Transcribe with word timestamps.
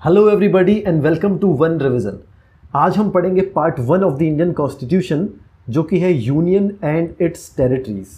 Hello 0.00 0.28
everybody 0.30 0.72
and 0.86 1.00
welcome 1.02 1.36
to 1.38 1.48
one 1.56 1.78
revision 1.80 2.18
आज 2.76 2.96
हम 2.96 3.10
पढ़ेंगे 3.10 3.40
part 3.54 3.78
one 3.80 4.02
of 4.04 4.14
the 4.14 4.22
Indian 4.22 4.50
constitution 4.52 5.28
जो 5.68 5.82
कि 5.82 5.98
है 6.00 6.12
यूनियन 6.14 6.68
एंड 6.84 7.22
इट्स 7.22 7.56
टेरिटरीज 7.56 8.08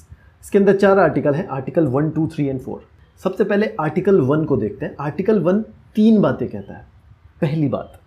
इसके 0.43 0.59
अंदर 0.59 0.77
चार 0.77 0.99
आर्टिकल 0.99 1.35
हैं 1.35 1.47
article 1.49 1.87
one 1.89 2.11
two 2.11 2.27
three 2.29 2.47
and 2.47 2.61
four 2.61 2.83
सबसे 3.25 3.45
पहले 3.45 3.71
आर्टिकल 3.81 4.21
वन 4.23 4.45
को 4.45 4.57
देखते 4.57 4.87
हैं। 4.87 4.95
आर्टिकल 5.01 5.39
वन 5.43 5.63
तीन 5.97 6.21
बातें 6.23 6.47
कहता 6.49 6.75
है। 6.75 6.85
पहली 7.41 7.69
बात 7.69 8.01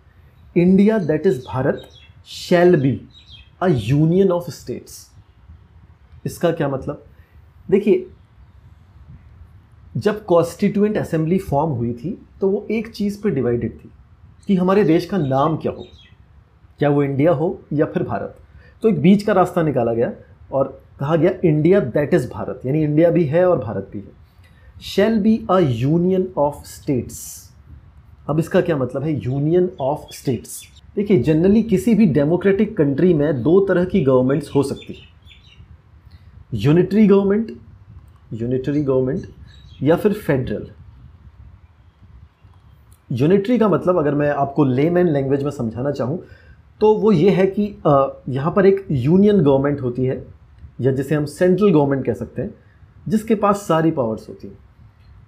India 0.56 0.98
that 1.06 1.26
is 1.26 1.40
Bharat 1.46 1.88
shall 2.28 2.80
be 2.82 2.94
a 3.62 3.68
union 3.70 4.32
of 4.32 4.50
states 4.50 5.06
इसका 6.26 6.50
क्या 6.52 6.68
मतलब? 6.68 7.04
देखिए 7.70 8.06
जब 10.00 10.24
कॉन्स्टिट्यूएंट 10.24 10.96
असेंबली 10.96 11.38
फॉर्म 11.38 11.70
हुई 11.70 11.92
थी 11.94 12.10
तो 12.40 12.48
वो 12.48 12.66
एक 12.70 12.88
चीज़ 12.88 13.20
पर 13.22 13.30
डिवाइडेड 13.30 13.72
थी 13.78 13.90
कि 14.46 14.54
हमारे 14.56 14.84
देश 14.84 15.06
का 15.06 15.18
नाम 15.18 15.56
क्या 15.56 15.72
हो। 15.72 15.86
क्या 16.78 16.88
वो 16.88 17.02
इंडिया 17.02 17.32
हो 17.32 17.58
या 17.72 17.86
फिर 17.86 18.02
भारत? 18.02 18.36
तो 18.82 18.88
एक 18.88 19.00
बीच 19.02 19.22
का 19.22 19.32
रास्ता 19.32 19.62
निकाला 19.62 19.92
गया 19.94 20.12
और 20.52 20.80
कहा 21.00 21.16
गया 21.16 21.30
इंडिया 21.44 21.80
दैट 21.80 22.14
इज़ 22.14 22.28
भारत. 22.30 22.60
यानी 22.66 22.82
इंडिया 22.82 23.10
भी 23.10 23.24
है 23.24 23.44
और 23.48 23.58
भारत 23.58 23.88
भी 23.92 23.98
है। 23.98 24.80
Shall 24.84 25.18
be 25.20 25.38
a 25.50 25.58
union 25.58 26.28
of 26.38 26.64
states 26.66 27.18
अब 28.28 28.38
इसका 28.38 28.60
क्या 28.60 28.76
मतलब 28.76 29.02
है? 29.02 29.12
यूनियन 29.24 29.70
ऑफ़ 29.80 30.12
स्टेट्स 30.14 30.62
देखिए 30.96 31.22
जनरली 31.22 31.62
किसी 31.62 31.94
भी 31.94 32.06
डेमोक्रेटिक 32.06 32.76
कंट्री 32.76 33.12
में 33.14 33.42
दो 33.42 33.58
तरह 33.66 33.84
की 33.84 34.00
गवर्नमेंट्स 34.04 34.54
हो 34.54 34.62
सकती 34.62 34.92
है। 34.92 35.08
यूनिटरी 36.54 37.06
गवर्नमेंट 37.06 37.52
यूनिटरी 38.32 38.82
गवर्नमेंट 38.82 39.26
या 39.82 39.96
फिर 39.96 40.12
फेडरल 40.12 40.66
यूनिटरी 43.10 43.58
का 43.58 43.68
मतलब 43.68 43.98
अगर 43.98 44.14
मैं 44.14 44.30
आपको 44.30 44.64
लेमैन 44.64 45.08
लैंग्वेज 45.08 45.42
में 45.42 45.50
समझाना 45.50 45.90
चाहूँ 45.90 46.18
तो 46.80 46.92
वो 46.94 47.12
ये 47.12 47.30
है 47.30 47.46
कि 47.48 47.64
यहाँ 48.28 48.52
पर 48.52 48.66
एक 48.66 48.86
यूनियन 48.90 49.40
गवर्नमेंट 49.40 49.80
होती 49.80 50.04
है, 50.04 50.24
या 50.80 50.92
जिसे 50.92 51.14
हम 51.14 51.24
सेंट्रल 51.26 51.70
गवर्नमेंट 51.70 52.04
कह 52.06 52.14
सकते 52.14 52.42
हैं, 52.42 52.54
जिसके 53.08 53.34
पास 53.34 53.56
सारी 53.58 53.90
पावर्स 53.90 54.28
होती 54.28 54.48
हैं। 54.48 54.58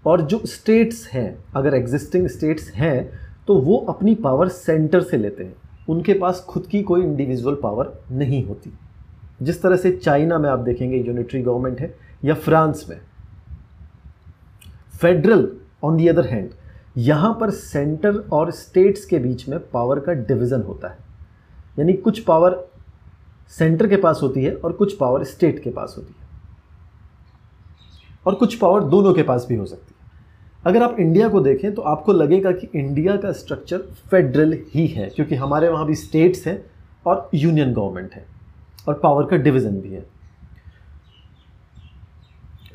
और 0.07 0.21
जो 0.23 0.41
स्टेट्स 0.47 1.07
हैं, 1.09 1.45
अगर 1.57 1.75
एग्जिस्टिंग 1.75 2.27
स्टेट्स 2.29 2.71
हैं 2.71 3.21
तो 3.49 3.55
वो 3.57 3.77
अपनी 3.89 4.15
पावर 4.17 4.49
सेंटर 4.49 5.03
से 5.03 5.17
लेते 5.17 5.45
हैं। 5.45 5.55
उनके 5.89 6.15
पास 6.15 6.45
खुद 6.49 6.67
की 6.67 6.83
कोई 6.83 7.03
इंडिविजुअल 7.03 7.55
पावर 7.63 7.93
नहीं 8.13 8.45
होती। 8.45 8.73
जिस 9.43 9.63
तरह 9.63 9.77
से 9.77 9.93
चाइना 9.95 10.39
में 10.39 10.49
आप 10.51 10.59
देखेंगे 10.61 10.97
यूनिटरी 10.99 11.43
गवर्नमेंट 11.43 11.81
है, 11.81 11.95
या 12.25 12.35
फ्रांस 12.35 12.87
में 12.89 13.01
federal 15.03 15.49
on 15.85 15.97
the 15.97 16.09
other 16.09 16.27
hand 16.27 16.51
यहाँ 16.99 17.33
पर 17.41 17.51
सेंटर 17.51 18.17
और 18.33 18.51
स्टेट्स 18.51 19.05
के 19.05 19.19
बीच 19.19 19.49
में 19.49 19.59
पावर 19.71 20.01
का 20.01 20.13
डिवीज़न 20.13 20.63
होता 20.63 20.89
है। 20.89 20.99
यानी 21.79 21.93
कुछ 21.95 22.21
पावर 22.21 22.57
सेंटर 23.53 23.87
के 23.87 23.97
पास 23.97 24.21
होती 24.23 24.45
है 24.45 24.55
और 24.55 24.73
कुछ 24.73 24.97
पावर 24.97 25.25
स्टेट 25.25 25.63
के 25.63 25.71
पास 25.71 25.95
होती 25.99 26.15
है। 26.19 26.31
और 28.27 28.35
कुछ 28.35 28.55
पावर 28.55 28.85
दोनों 28.85 29.15
के 29.15 29.23
पास 29.23 29.47
भी 29.49 29.55
हो 29.55 29.67
सकती 29.67 29.95
है। 29.95 30.01
अगर 30.65 30.83
आप 30.83 30.97
इंडिया 31.01 31.29
को 31.29 31.41
देखें 31.41 31.73
तो 31.75 31.83
आपको 31.83 32.13
लगेगा 32.13 32.53
कि 32.53 32.69
इंडिया 32.75 33.17
का 33.17 33.33
स्ट्रक्चर 33.33 33.79
फेडरल 34.11 34.59
ही 34.75 34.87
है, 34.87 35.09
क्योंकि 35.09 35.35
हमारे 35.35 35.69
वहाँ 35.69 35.87
भी 35.87 35.95
स्टेट्स 35.97 36.47
हैं 36.47 36.65
और 37.07 37.29
यूनियन 37.35 37.73
गवर्नमेंट 37.73 38.15
है 38.15 38.27
और 38.89 39.01
पावर 39.03 39.25
का 39.25 39.37
डिवीज़न 39.39 39.81
भी 39.81 39.91
है। 39.91 40.05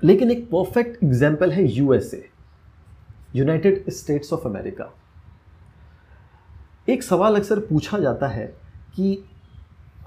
लेकिन 0.03 0.31
एक 0.31 0.45
परफेक्ट 0.49 1.03
एग्ज़ाम्पल 1.03 1.51
है 1.51 1.67
USA 1.71 2.23
United 3.35 3.89
States 3.89 4.33
of 4.33 4.47
America 4.47 4.93
एक 6.89 7.03
सवाल 7.03 7.35
अक्सर 7.35 7.59
पूछा 7.59 7.97
जाता 7.99 8.27
है 8.27 8.45
कि 8.95 9.23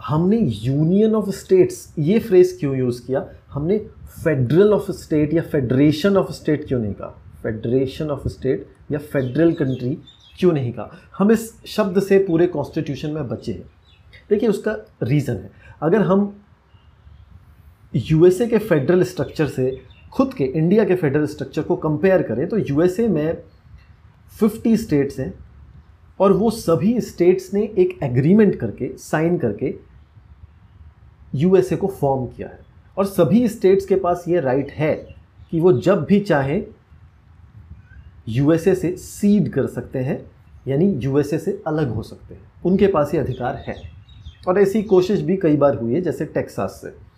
हमने 0.05 0.39
यूनियन 0.39 1.15
ऑफ़ 1.15 1.31
स्टेट्स 1.31 1.95
ये 1.99 2.19
फ्रेज 2.19 2.57
क्यों 2.61 2.77
यूज़ 2.77 3.07
किया? 3.07 3.27
हमने 3.51 3.79
फेडरल 4.25 4.73
ऑफ़ 4.73 4.91
स्टेट 4.91 5.35
या 5.35 5.43
फेडरेशन 5.43 6.17
ऑफ़ 6.17 6.33
स्टेट 6.33 6.67
क्यों 6.69 6.81
नहीं 6.81 6.95
कहा? 6.95 7.09
फेडरेशन 7.43 8.11
ऑफ़ 8.11 8.29
स्टेट 8.29 8.67
या 8.93 8.99
फेडरल 8.99 9.53
कंट्री 9.53 9.95
क्यों 10.39 10.53
नहीं 10.53 10.73
कहा? 10.73 10.91
हम 11.19 11.33
इस 11.33 11.53
शब्द 11.67 12.01
से 12.03 12.19
पूरे 12.19 12.47
कॉन्स्टिट्यूशन 12.47 13.11
में 13.11 13.29
बचे 13.29 13.53
हैं। 13.53 13.71
देखिए, 14.31 14.49
उसका 14.49 14.77
रीज़न 15.03 15.35
है। 15.35 15.51
अगर 15.83 16.03
हम 16.03 16.43
यूएसए 17.97 18.47
के 18.47 18.59
फेडरल 18.59 19.03
स्ट्रक्चर 19.03 19.47
से 19.47 19.83
खुद 20.13 20.35
के 20.35 20.45
इंडिया 20.45 20.85
के 20.85 20.95
फेडरल 20.95 21.27
स्ट्रक्चर 21.27 21.63
को 21.63 21.77
कंपेयर 21.77 22.23
करें 22.23 22.49
तो 22.49 22.59
यूएसए 22.59 23.09
में 23.09 23.43
50 24.43 24.77
स्टेट्स 24.77 25.21
हैं 25.21 25.35
और 26.21 26.33
वो 26.33 26.51
सभी 26.51 27.01
स्टेट्स 27.01 27.55
ने 27.55 27.63
एक 27.63 27.99
एग्रीमेंट 28.03 28.57
करके 28.57 28.99
साइन 28.99 29.39
करके 29.39 29.75
यूएसए 31.35 31.77
को 31.77 31.87
फॉर्म 31.87 32.27
किया 32.27 32.49
है। 32.49 32.59
और 32.99 33.05
सभी 33.05 33.49
स्टेट्स 33.49 33.87
के 33.87 33.97
पास 33.97 34.25
ये 34.29 34.41
राइट 34.41 34.71
है 34.71 34.95
कि 35.51 35.61
वो 35.61 35.73
जब 35.73 36.05
भी 36.05 36.21
चाहे 36.21 36.63
यूएसए 38.29 38.75
से 38.75 38.97
सीड 38.97 39.53
कर 39.53 39.67
सकते 39.67 39.99
हैं, 39.99 40.31
यानी 40.69 40.93
यूएसए 40.93 41.39
से 41.39 41.63
अलग 41.67 41.89
हो 41.89 42.03
सकते 42.03 42.35
हैं। 42.35 42.53
उनके 42.65 42.87
पास 42.87 43.15
ये 43.15 43.21
अधिकार 43.21 43.57
है। 43.57 43.77
और 44.49 44.59
ऐसी 44.59 44.83
कोशिश 44.83 45.21
भी 45.21 45.37
कई 45.37 45.57
बार 45.57 45.75
हुई 45.75 45.95
है, 45.95 46.01
जैसे 46.01 46.25
टेक्सास 46.25 46.71
से। 46.71 47.10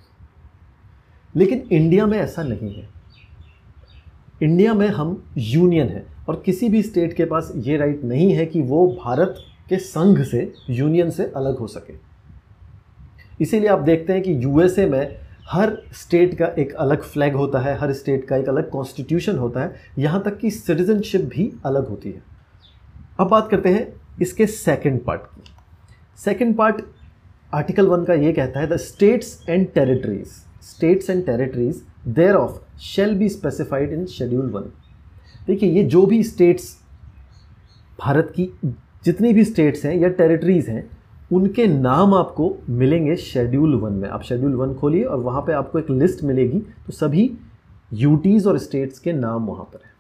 लेकिन 1.35 1.63
इंडिया 1.73 2.07
में 2.07 2.19
ऐसा 2.19 2.43
नहीं 2.43 2.75
है। 2.75 2.89
इंडिया 4.43 4.75
में 4.75 4.87
हम 4.89 5.23
यूनियन 5.39 5.89
हैं 5.89 6.05
और 6.29 6.43
किसी 6.47 6.69
भी 6.69 6.83
स्टेट 6.83 7.13
के 7.13 7.25
पास 7.25 7.53
ये 7.57 7.77
राइट 7.77 8.05
नहीं 8.05 8.33
है 8.33 8.47
कि 8.47 8.63
वो 8.63 8.87
भारत 9.05 9.35
के 9.69 9.77
संघ 9.77 10.23
से, 10.23 10.53
यूनियन 10.71 11.11
से 11.11 11.25
अलग 11.37 11.59
हो 11.59 11.67
सके। 11.67 11.95
इसीलिए 13.41 13.69
आप 13.69 13.81
देखते 13.81 14.13
हैं 14.13 14.23
कि 14.23 14.35
यूएसए 14.45 14.87
में 14.87 15.17
हर 15.49 15.77
स्टेट 15.93 16.35
का 16.39 16.47
एक 16.59 16.73
अलग 16.75 17.03
फ्लैग 17.03 17.35
होता 17.35 17.61
है, 17.61 17.77
हर 17.79 17.93
स्टेट 17.93 18.25
का 18.25 18.37
एक 18.37 18.49
अलग 18.49 18.71
कॉन्स्टिट्यूशन 18.71 19.39
होता 19.39 19.63
है, 19.63 19.75
यहाँ 19.99 20.23
तक 20.23 20.39
कि 20.39 20.51
सिटीजनशिप 20.51 21.21
भी 21.35 21.53
अलग 21.67 21.89
होती 21.89 22.11
है। 22.11 22.23
अब 23.21 23.29
बात 23.29 23.49
करते 23.51 23.69
हैं 23.69 23.87
इसके 24.23 24.47
सेकंड 24.47 25.05
पार्ट 25.05 25.23
की। 25.23 25.53
सेकंड 26.19 26.57
पार्ट 26.57 26.83
आर्टिकल 27.55 27.87
वन 27.87 28.05
का 28.05 28.15
ये 28.15 28.33
कहता 28.33 28.61
है 28.61 28.67
the 28.67 28.77
states 28.77 29.45
and 29.49 29.67
territories 29.73 30.41
states 30.63 31.11
and 31.11 31.25
territories 31.27 31.83
thereof 32.35 32.79
shall 32.81 33.15
be 33.15 33.29
specified 33.29 33.93
in 33.93 34.07
schedule 34.07 34.51
one 34.51 34.71
देखिए, 35.47 35.71
ये 35.71 35.83
जो 35.85 36.05
भी 36.07 36.23
स्टेट्स 36.23 36.77
भारत 38.01 38.33
की, 38.37 38.49
जितनी 39.05 39.33
भी 39.33 39.45
स्टेट्स 39.45 39.85
हैं 39.85 39.95
या 39.97 40.09
टेरिटरीज 40.11 40.69
हैं, 40.69 40.89
उनके 41.33 41.67
नाम 41.67 42.15
आपको 42.15 42.55
मिलेंगे 42.69 43.17
शेड्यूल 43.17 43.75
वन 43.75 43.93
में। 43.93 44.09
आप 44.09 44.23
शेड्यूल 44.23 44.55
वन 44.55 44.75
खोलिए 44.75 45.05
और 45.05 45.19
वहाँ 45.19 45.43
पे 45.43 45.53
आपको 45.53 45.79
एक 45.79 45.91
लिस्ट 45.91 46.23
मिलेगी 46.25 46.59
तो 46.59 46.93
सभी 46.93 47.31
यूटीज़ 47.93 48.49
और 48.49 48.59
स्टेट्स 48.59 48.99
के 48.99 49.13
नाम 49.13 49.47
वहाँ 49.47 49.65
पर 49.65 49.81
हैं। 49.85 49.93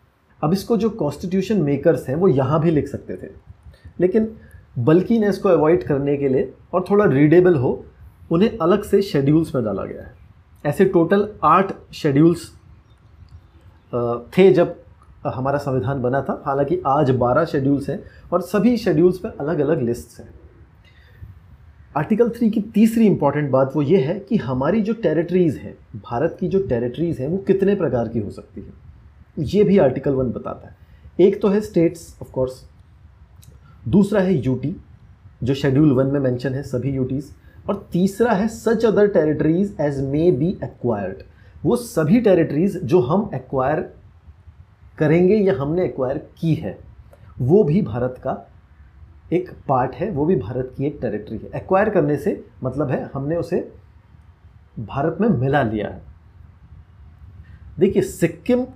अब 0.42 0.52
इसको 0.52 0.76
जो 0.76 0.90
कॉन्स्टिट्यूशन 0.90 1.62
मेकर्स 1.62 2.08
हैं, 2.08 2.16
वो 2.16 2.28
यहाँ 2.28 2.60
भी 2.60 2.70
लिख 2.70 2.88
सकते 2.88 3.16
थे। 3.16 3.30
लेकिन 4.00 4.28
बल्कि 4.78 5.18
ने 5.18 5.28
इसको 5.28 5.48
अवॉइड 5.48 5.82
करने 5.82 6.16
के 6.16 6.28
लिए 6.28 6.52
और 6.72 6.84
थोड़ा 6.90 7.04
रीडेबल 7.04 7.56
हो, 7.56 7.84
उन्हें 8.32 8.58
अलग 8.58 8.82
से 8.82 9.02
शेड्यूल्स 9.02 9.54
में 9.54 9.64
डाला 9.64 9.84
गया 9.84 10.02
है। 10.02 10.21
ऐसे 10.64 10.84
टोटल 10.84 11.28
आठ 11.44 11.72
शेड्यूल्स 11.92 12.50
थे 14.36 14.52
जब 14.52 14.76
हमारा 15.26 15.58
संविधान 15.58 16.02
बना 16.02 16.20
था। 16.22 16.42
हालाँकि 16.46 16.80
आज 16.86 17.10
बारह 17.16 17.44
शेड्यूल्स 17.44 17.88
हैं 17.90 17.98
और 18.32 18.42
सभी 18.42 18.76
शेड्यूल्स 18.76 19.18
पर 19.18 19.36
अलग 19.40 19.58
अलग 19.58 19.82
लिस्ट्स 19.82 20.20
हैं। 20.20 20.28
आर्टिकल 21.96 22.28
थ्री 22.28 22.50
की 22.50 22.60
तीसरी 22.74 23.06
इंपॉर्टेंट 23.06 23.50
बात 23.50 23.72
वो 23.76 23.82
ये 23.82 23.98
है 24.00 24.18
कि 24.20 24.36
हमारी 24.36 24.80
जो 24.82 24.92
टेरिटरीज़ 24.92 25.58
हैं, 25.58 25.74
भारत 25.96 26.36
की 26.40 26.48
जो 26.48 26.62
टेरिटरीज़ 26.68 27.20
हैं, 27.22 27.28
वो 27.28 27.38
कितने 27.38 27.74
प्रकार 27.74 28.08
की 28.08 28.18
हो 28.18 28.30
सकती 28.30 28.60
है। 28.60 29.44
ये 29.44 29.64
भी 29.64 29.78
आर्टिकल 29.78 30.14
वन 30.14 30.30
बताता 30.32 30.68
है। 30.68 30.76
एक 31.20 31.40
तो 31.42 31.48
है 31.48 31.60
स्टेट्स 31.60 32.16
ऑफ़ 32.22 32.30
कोर्स 32.32 32.64
दूसरा 33.88 34.20
है 34.20 34.34
यूटी 34.36 34.74
जो 35.42 35.54
शेड्यूल 35.54 35.92
वन 35.92 36.06
में 36.06 36.20
मेंशन 36.20 36.54
है 36.54 36.62
सभी 36.62 36.90
यूटीज़ 36.90 37.30
और 37.68 37.88
तीसरा 37.92 38.32
है 38.32 38.48
such 38.48 38.84
other 38.84 39.08
territories 39.08 39.76
as 39.80 40.00
may 40.02 40.30
be 40.32 40.48
acquired 40.64 41.22
वो 41.64 41.76
सभी 41.76 42.20
टेरिटरीज 42.20 42.76
जो 42.84 43.00
हम 43.00 43.30
एक्वायर 43.34 43.80
करेंगे 44.98 45.36
या 45.36 45.54
हमने 45.58 45.84
एक्वायर 45.84 46.18
की 46.38 46.54
है, 46.54 46.78
वो 47.40 47.62
भी 47.64 47.82
भारत 47.82 48.14
का 48.18 48.32
एक 49.32 49.50
पार्ट 49.68 49.94
है, 49.94 50.10
वो 50.10 50.24
भी 50.26 50.36
भारत 50.36 50.74
की 50.76 50.86
एक 50.86 50.98
टेरिटरी 51.00 51.38
है। 51.38 51.50
एक्वायर 51.56 51.90
करने 51.90 52.16
से 52.16 52.44
मतलब 52.64 52.90
है 52.90 53.10
हमने 53.14 53.36
उसे 53.36 53.60
भारत 54.80 55.18
में 55.20 55.28
मिला 55.28 55.62
लिया 55.62 55.88
है। 55.88 56.02
देखिए, 57.78 58.02
सिक्किम 58.02 58.66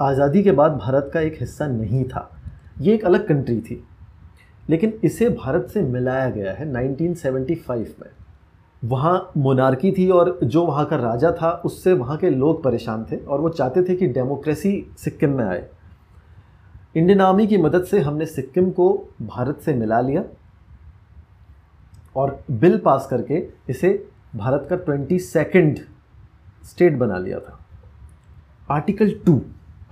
आज़ादी 0.00 0.42
के 0.42 0.52
बाद 0.52 0.76
भारत 0.76 1.10
का 1.14 1.20
एक 1.20 1.36
हिस्सा 1.40 1.66
नहीं 1.66 2.04
था। 2.04 2.30
ये 2.80 2.94
एक 2.94 3.04
अलग 3.04 3.26
कंट्री 3.28 3.60
थी। 3.60 3.84
लेकिन 4.70 5.00
इसे 5.04 5.28
भारत 5.28 5.68
से 5.74 5.82
मिलाया 5.82 6.30
गया 6.30 6.52
है 6.52 6.72
1975 6.72 7.94
में। 8.00 8.10
वहाँ 8.84 9.32
मोनार्की 9.36 9.92
थी 9.92 10.10
और 10.10 10.38
जो 10.44 10.64
वहाँ 10.66 10.86
का 10.86 10.96
राजा 10.96 11.32
था, 11.32 11.50
उससे 11.50 11.92
वहाँ 11.92 12.16
के 12.16 12.30
लोग 12.30 12.62
परेशान 12.62 13.06
थे 13.12 13.16
और 13.16 13.40
वो 13.40 13.48
चाहते 13.48 13.82
थे 13.82 13.96
कि 13.96 14.06
डेमोक्रेसी 14.06 14.92
सिक्किम 14.98 15.30
में 15.30 15.44
आए। 15.44 15.68
इंडियन 16.96 17.20
आर्मी 17.20 17.46
की 17.46 17.58
मदद 17.58 17.84
से 17.84 18.00
हमने 18.00 18.26
सिक्किम 18.26 18.70
को 18.70 19.08
भारत 19.22 19.60
से 19.60 19.74
मिला 19.74 20.00
लिया 20.00 20.24
और 22.16 22.44
बिल 22.50 22.78
पास 22.78 23.06
करके 23.10 23.48
इसे 23.68 24.08
भारत 24.36 24.66
का 24.70 24.76
ट्वेंटी 24.76 25.18
सेकेंड 25.18 25.78
स्टेट 26.64 26.96
बना 26.98 27.18
लिया 27.18 27.38
था। 27.38 27.66
आर्टिकल 28.70 29.10
टू 29.26 29.40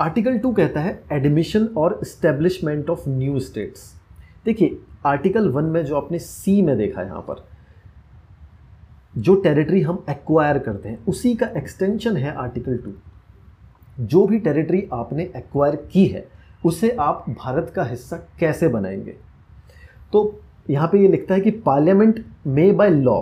आर्टिकल 0.01 0.39
टू 0.39 0.53
कहता 0.53 0.81
है 0.81 1.05
एडमिशन 1.13 1.67
और 1.67 1.99
इस्टेब्लिशमेंट 2.03 2.91
ऑफ़ 2.91 3.09
न्यू 3.09 3.41
स्टेट्स। 3.41 3.98
देखिए 4.49 4.79
आर्टिकल 5.07 5.49
वन 5.49 5.65
में 5.65 5.85
जो 5.85 5.97
आपने 5.97 6.19
सी 6.19 6.61
में 6.63 6.77
देखा 6.79 7.03
यहाँ 7.03 7.21
पर, 7.21 7.45
जो 9.19 9.35
टेरिटरी 9.35 9.81
हम 9.81 10.05
एक्वायर 10.11 10.59
करते 10.59 10.89
हैं, 10.89 11.05
उसी 11.07 11.35
का 11.35 11.47
एक्सटेंशन 11.57 12.17
है 12.17 12.35
आर्टिकल 12.35 12.77
टू 12.77 12.93
जो 14.05 14.25
भी 14.27 14.39
टेरिटरी 14.39 14.83
आपने 14.93 15.23
एक्वायर 15.37 15.77
की 15.93 16.05
है, 16.07 16.27
उसे 16.65 16.91
आप 16.91 17.25
भारत 17.31 17.73
का 17.77 17.85
हिस्सा 17.85 18.17
कैसे 18.41 18.69
बनाएँगे? 18.69 19.15
तो 20.13 20.41
यहाँ 20.71 20.89
पे 20.89 20.99
ये 20.99 21.09
लिखता 21.09 21.35
है 21.35 21.41
कि 21.41 21.51
parliament 21.67 22.25
may 22.47 22.71
by 22.73 22.91
law 22.91 23.21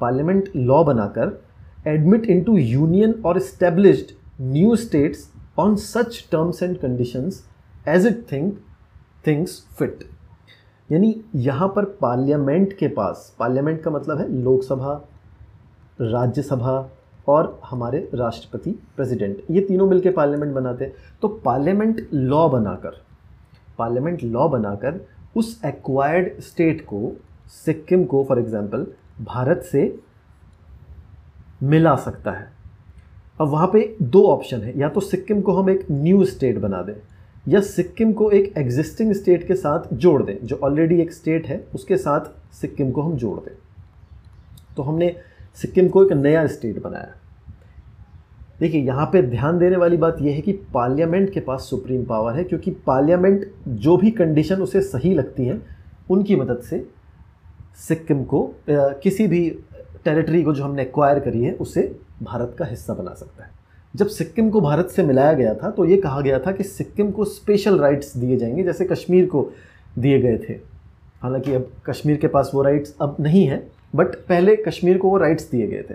parliament 0.00 0.50
law 0.56 0.82
बनाकर 0.84 1.40
एडमिट 1.86 2.24
इनटू 2.24 2.56
यूनियन 2.56 3.12
और 3.26 3.36
established 3.36 4.12
new 4.42 4.76
states 4.76 5.30
on 5.58 5.76
such 5.76 6.22
terms 6.32 6.62
and 6.62 6.76
conditions 6.78 7.42
as 7.88 8.06
it 8.06 8.24
think 8.32 8.58
things 9.26 9.60
fit 9.78 10.04
यानी 10.92 11.14
यहाँ 11.34 11.68
पर 11.68 11.84
पार्लियामेंट 12.00 12.72
के 12.72 12.88
पास, 12.88 13.34
पार्लियामेंट 13.38 13.82
का 13.82 13.90
मतलब 13.90 14.18
है 14.18 14.32
लोकसभा, 14.32 14.92
राज्यसभा 16.00 16.88
और 17.28 17.60
हमारे 17.64 18.08
राष्ट्रपति 18.14 18.70
प्रेसिडेंट। 18.96 19.42
ये 19.50 19.60
तीनों 19.60 19.86
मिलकर 19.86 20.12
पार्लियामेंट 20.12 20.54
बनाते 20.54 20.84
हैं। 20.84 20.92
तो 21.22 21.28
पार्लियामेंट 21.28 22.08
लॉ 22.14 22.48
बनाकर, 22.48 23.00
पार्लियामेंट 23.78 24.22
लॉ 24.22 24.48
बनाकर 24.48 25.00
उस 25.36 25.60
एक्वायर्ड 25.64 26.40
स्टेट 26.40 26.80
को, 26.80 27.12
सिक्किम 27.64 28.04
को 28.04 28.24
फॉर 28.24 28.38
एग्जांपल 28.38 28.86
भारत 29.20 29.62
से 29.62 29.98
मिला 31.62 31.96
सकता 31.96 32.30
है। 32.30 32.50
अब 33.40 33.48
वहाँ 33.48 33.66
पे 33.66 33.96
दो 34.02 34.26
ऑप्शन 34.26 34.60
है। 34.60 34.78
या 34.78 34.88
तो 34.88 35.00
सिक्किम 35.00 35.40
को 35.40 35.52
हम 35.52 35.70
एक 35.70 35.86
न्यू 35.90 36.24
स्टेट 36.24 36.58
बना 36.58 36.82
दें। 36.82 36.94
या 37.46 37.60
सिक्किम 37.60 38.12
को 38.12 38.30
एक 38.30 38.52
एग्जिस्टिंग 38.58 39.12
स्टेट 39.12 39.46
के 39.48 39.54
साथ 39.54 39.92
जोड़ 39.94 40.22
दें, 40.22 40.36
जो 40.42 40.56
ऑलरेडी 40.56 41.00
एक 41.00 41.12
स्टेट 41.12 41.46
है, 41.46 41.64
उसके 41.74 41.96
साथ 41.96 42.54
सिक्किम 42.54 42.90
को 42.90 43.02
हम 43.02 43.16
जोड़ 43.16 43.38
दें। 43.40 43.54
तो 44.76 44.82
हमने 44.82 45.14
सिक्किम 45.56 45.88
को 45.88 46.04
एक 46.04 46.12
नया 46.12 46.46
स्टेट 46.46 46.82
बनाया। 46.82 47.14
देखिए, 48.60 48.80
यहाँ 48.82 49.06
पे 49.06 49.22
ध्यान 49.22 49.58
देने 49.58 49.76
वाली 49.76 49.96
बात 49.96 50.20
यह 50.20 50.34
है 50.34 50.40
कि 50.40 50.52
पार्लियामेंट 50.74 51.32
के 51.32 51.40
पास 51.40 51.66
सुप्रीम 51.70 52.04
पावर 52.04 52.36
है, 52.36 52.44
क्योंकि 52.44 52.70
पार्लियामेंट 52.86 53.50
जो 53.68 53.96
भी 53.96 54.10
कंडीशन 54.10 54.62
उसे 54.62 54.80
सही 54.82 55.14
लगती 55.14 55.44
है, 55.44 55.60
उनकी 56.10 56.36
मदद 56.36 56.60
से 56.60 56.86
सिक्किम 57.78 58.24
को 58.24 58.42
किसी 58.68 59.26
भी 59.26 59.48
टेरिटरी 60.04 60.42
को 60.42 60.52
जो 60.54 60.64
हमने 60.64 60.82
एक्वायर 60.82 61.18
करी 61.20 61.42
है, 61.42 61.52
उसे 61.52 61.82
भारत 62.22 62.54
का 62.58 62.64
हिस्सा 62.64 62.94
बना 62.94 63.14
सकता 63.14 63.44
है। 63.44 63.50
जब 63.96 64.08
सिक्किम 64.08 64.50
को 64.50 64.60
भारत 64.60 64.88
से 64.88 65.02
मिलाया 65.02 65.32
गया 65.32 65.54
था 65.54 65.70
तो 65.70 65.84
ये 65.84 65.96
कहा 65.96 66.20
गया 66.20 66.38
था 66.38 66.52
कि 66.52 66.64
सिक्किम 66.64 67.10
को 67.10 67.24
स्पेशल 67.24 67.78
राइट्स 67.78 68.16
दिए 68.16 68.36
जाएँगे, 68.36 68.62
जैसे 68.62 68.84
कश्मीर 68.84 69.26
को 69.26 69.50
दिए 69.98 70.20
गए 70.20 70.38
थे। 70.38 70.52
हालाँकि 71.22 71.54
अब 71.54 71.70
कश्मीर 71.86 72.16
के 72.16 72.28
पास 72.28 72.50
वो 72.54 72.62
राइट्स 72.62 72.94
अब 73.00 73.16
नहीं 73.20 73.46
है 73.46 73.66
बट 73.94 74.14
पहले 74.28 74.56
कश्मीर 74.58 74.98
को 74.98 75.10
वो 75.10 75.16
राइट्स 75.18 75.50
दिए 75.50 75.66
गए 75.66 75.82
थे। 75.90 75.94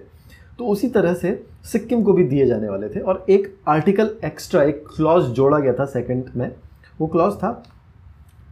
तो 0.59 0.65
उसी 0.65 0.87
तरह 0.89 1.13
से 1.13 1.43
सिक्किम 1.65 2.03
को 2.03 2.13
भी 2.13 2.23
दिए 2.23 2.45
जाने 2.45 2.69
वाले 2.69 2.89
थे, 2.89 2.99
और 2.99 3.25
एक 3.29 3.53
आर्टिकल 3.67 4.09
एक्स्ट्रा 4.25 4.63
एक 4.63 4.83
क्लॉज 4.95 5.25
जोड़ा 5.31 5.59
गया 5.59 5.73
था 5.73 5.85
सेकंड 5.87 6.29
में। 6.35 6.51
वो 6.99 7.07
क्लॉज 7.07 7.33
था 7.33 7.51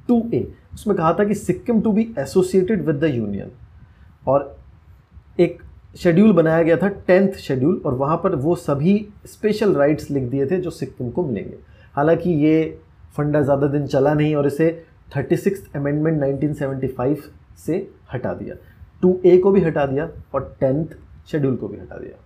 टू 0.08 0.24
ए 0.34 0.48
उसमें 0.74 0.96
कहा 0.98 1.14
था 1.14 1.24
कि 1.24 1.36
Sikkim 1.36 1.82
to 1.82 1.92
be 1.92 2.08
associated 2.20 2.86
with 2.86 2.96
the 2.96 3.14
union 3.16 3.52
और 4.28 4.56
एक 5.40 5.62
शेड्यूल 5.96 6.32
बनाया 6.34 6.64
गया 6.64 6.78
था, 6.78 6.88
टेंथ 6.88 7.34
शेड्यूल, 7.34 7.82
और 7.86 7.94
वहाँ 7.94 8.18
पर 8.18 8.36
वो 8.36 8.56
सभी 8.56 9.08
स्पेशल 9.26 9.74
राइट्स 9.74 10.12
लिख 10.12 10.24
दिए 10.24 10.46
थे 10.46 10.58
जो 10.58 10.70
सिक्किम 10.70 11.10
को 11.10 11.26
मिलेंगे। 11.26 11.58
हालाँकि 11.96 12.30
ये 12.30 12.80
फंडा 13.18 13.42
ज़्यादा 13.42 13.68
दिन 13.68 13.88
चला 13.88 14.14
नहीं 14.14 14.36
और 14.36 14.48
इसे 14.48 14.86
थर्टी 15.16 15.38
सिक्स 15.38 15.64
अमेंडमेंट 15.76 16.22
1975 16.24 17.30
से 17.58 17.90
हटा 18.14 18.34
दिया। 18.34 18.56
टू 19.02 19.20
ए 19.26 19.38
को 19.38 19.52
भी 19.52 19.62
हटा 19.62 19.86
दिया 19.86 20.10
और 20.34 20.56
टेंथ 20.60 20.86
शेड्यूल 21.28 21.56
को 21.56 21.68
भी 21.68 21.78
हटा 21.78 21.98
दिया। 21.98 22.26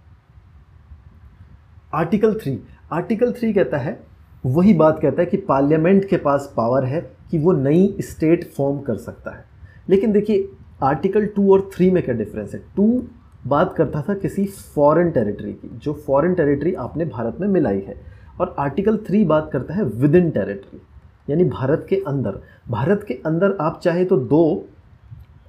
आर्टिकल 1.93 2.33
थ्री। 2.33 2.59
आर्टिकल 2.91 3.31
थ्री 3.31 3.53
कहता 3.53 3.77
है, 3.77 3.99
वही 4.45 4.73
बात 4.73 4.99
कहता 5.01 5.21
है 5.21 5.25
कि 5.25 5.37
पार्लियामेंट 5.37 6.05
के 6.05 6.17
पास 6.17 6.53
पावर 6.57 6.83
है 6.83 7.01
कि 7.31 7.37
वो 7.37 7.51
नई 7.51 7.95
स्टेट 8.01 8.43
फॉर्म 8.51 8.79
कर 8.79 8.97
सकता 8.97 9.31
है। 9.31 9.45
लेकिन 9.89 10.11
देखिए, 10.11 10.49
आर्टिकल 10.83 11.25
टू 11.25 11.53
और 11.53 11.69
थ्री 11.73 11.91
में 11.91 12.03
क्या 12.03 12.15
डिफरेंस 12.15 12.53
है? 12.53 12.61
टू 12.75 13.03
बात 13.47 13.73
करता 13.75 14.01
था 14.01 14.13
किसी 14.13 14.45
फॉरेन 14.75 15.11
टेरिटरी 15.11 15.53
की, 15.53 15.69
जो 15.77 15.93
फॉरेन 15.93 16.33
टेरिटरी 16.33 16.73
आपने 16.73 17.05
भारत 17.05 17.37
में 17.41 17.47
मिलाई 17.47 17.79
है। 17.79 17.95
और 18.41 18.55
आर्टिकल 18.59 18.97
थ्री 18.97 19.23
बात 19.23 19.49
करता 19.53 19.73
है 19.73 19.83
विद 19.83 20.15
इन 20.15 20.29
टेरिटरी 20.31 20.81
यानी 21.29 21.43
भारत 21.43 21.85
के 21.89 21.95
अंदर। 22.07 22.39
भारत 22.69 23.03
के 23.07 23.13
अंदर 23.25 23.55
आप 23.61 23.79
चाहे 23.83 24.05
तो 24.05 24.17
दो, 24.17 24.65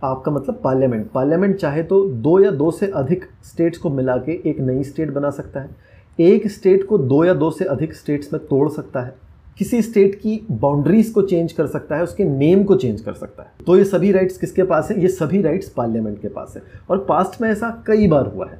आपका 0.04 0.32
मतलब 0.32 0.60
पार्लियामेंट 0.64 1.10
पार्लियामेंट 1.10 1.56
चाहे 1.56 1.82
तो 1.82 2.04
दो 2.08 2.38
या 2.40 2.50
दो 2.50 2.70
से 2.70 2.86
अधिक 2.86 3.24
स्टेट्स 3.44 3.78
को 3.78 3.90
मिला 3.90 4.16
के 4.16 4.40
एक 4.46 4.60
नई 4.60 4.82
स्टेट 4.84 5.10
बना 5.10 5.30
सकता 5.30 5.60
है। 5.60 5.76
एक 6.18 6.46
स्टेट 6.46 6.86
को 6.88 6.98
दो 6.98 7.24
या 7.24 7.34
दो 7.34 7.50
से 7.50 7.64
अधिक 7.64 7.94
स्टेट्स 7.94 8.32
में 8.32 8.44
तोड़ 8.46 8.68
सकता 8.68 9.00
है। 9.00 9.14
किसी 9.58 9.80
स्टेट 9.82 10.14
की 10.14 10.40
बाउंड्रीज 10.50 11.10
को 11.10 11.22
चेंज 11.22 11.52
कर 11.52 11.66
सकता 11.66 11.96
है, 11.96 12.02
उसके 12.02 12.24
नेम 12.24 12.64
को 12.64 12.76
चेंज 12.76 13.00
कर 13.00 13.12
सकता 13.12 13.42
है। 13.42 13.64
तो 13.66 13.76
ये 13.76 13.84
सभी 13.84 14.12
राइट्स 14.12 14.38
किसके 14.38 14.62
पास 14.62 14.90
है? 14.90 15.00
ये 15.00 15.08
सभी 15.08 15.42
राइट्स 15.42 15.68
पार्लियामेंट 15.68 16.20
के 16.22 16.28
पास 16.28 16.54
है। 16.56 16.62
और 16.90 17.04
पास्ट 17.08 17.40
में 17.42 17.48
ऐसा 17.48 17.70
कई 17.86 18.08
बार 18.08 18.26
हुआ 18.26 18.48
है। 18.50 18.58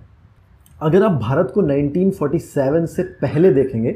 अगर 0.82 1.02
आप 1.02 1.20
भारत 1.20 1.52
को 1.55 1.62
1947 1.62 2.87
से 2.87 3.02
पहले 3.02 3.52
देखेंगे 3.52 3.93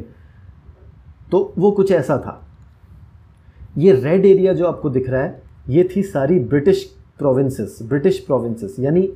तो 1.30 1.54
वो 1.58 1.70
कुछ 1.70 1.90
ऐसा 1.92 2.16
था। 2.18 2.40
ये 3.78 3.92
रेड 3.92 4.26
एरिया 4.26 4.52
जो 4.52 4.66
आपको 4.66 4.90
दिख 4.90 5.08
रहा 5.08 5.22
है, 5.22 5.42
ये 5.68 5.88
थी 5.96 6.02
सारी 6.02 6.38
ब्रिटिश 6.38 6.84
प्रोविंसेस 7.18 7.78
ब्रिटिश 7.82 8.18
प्रोविंसेस 8.18 8.76
यानी 8.80 9.12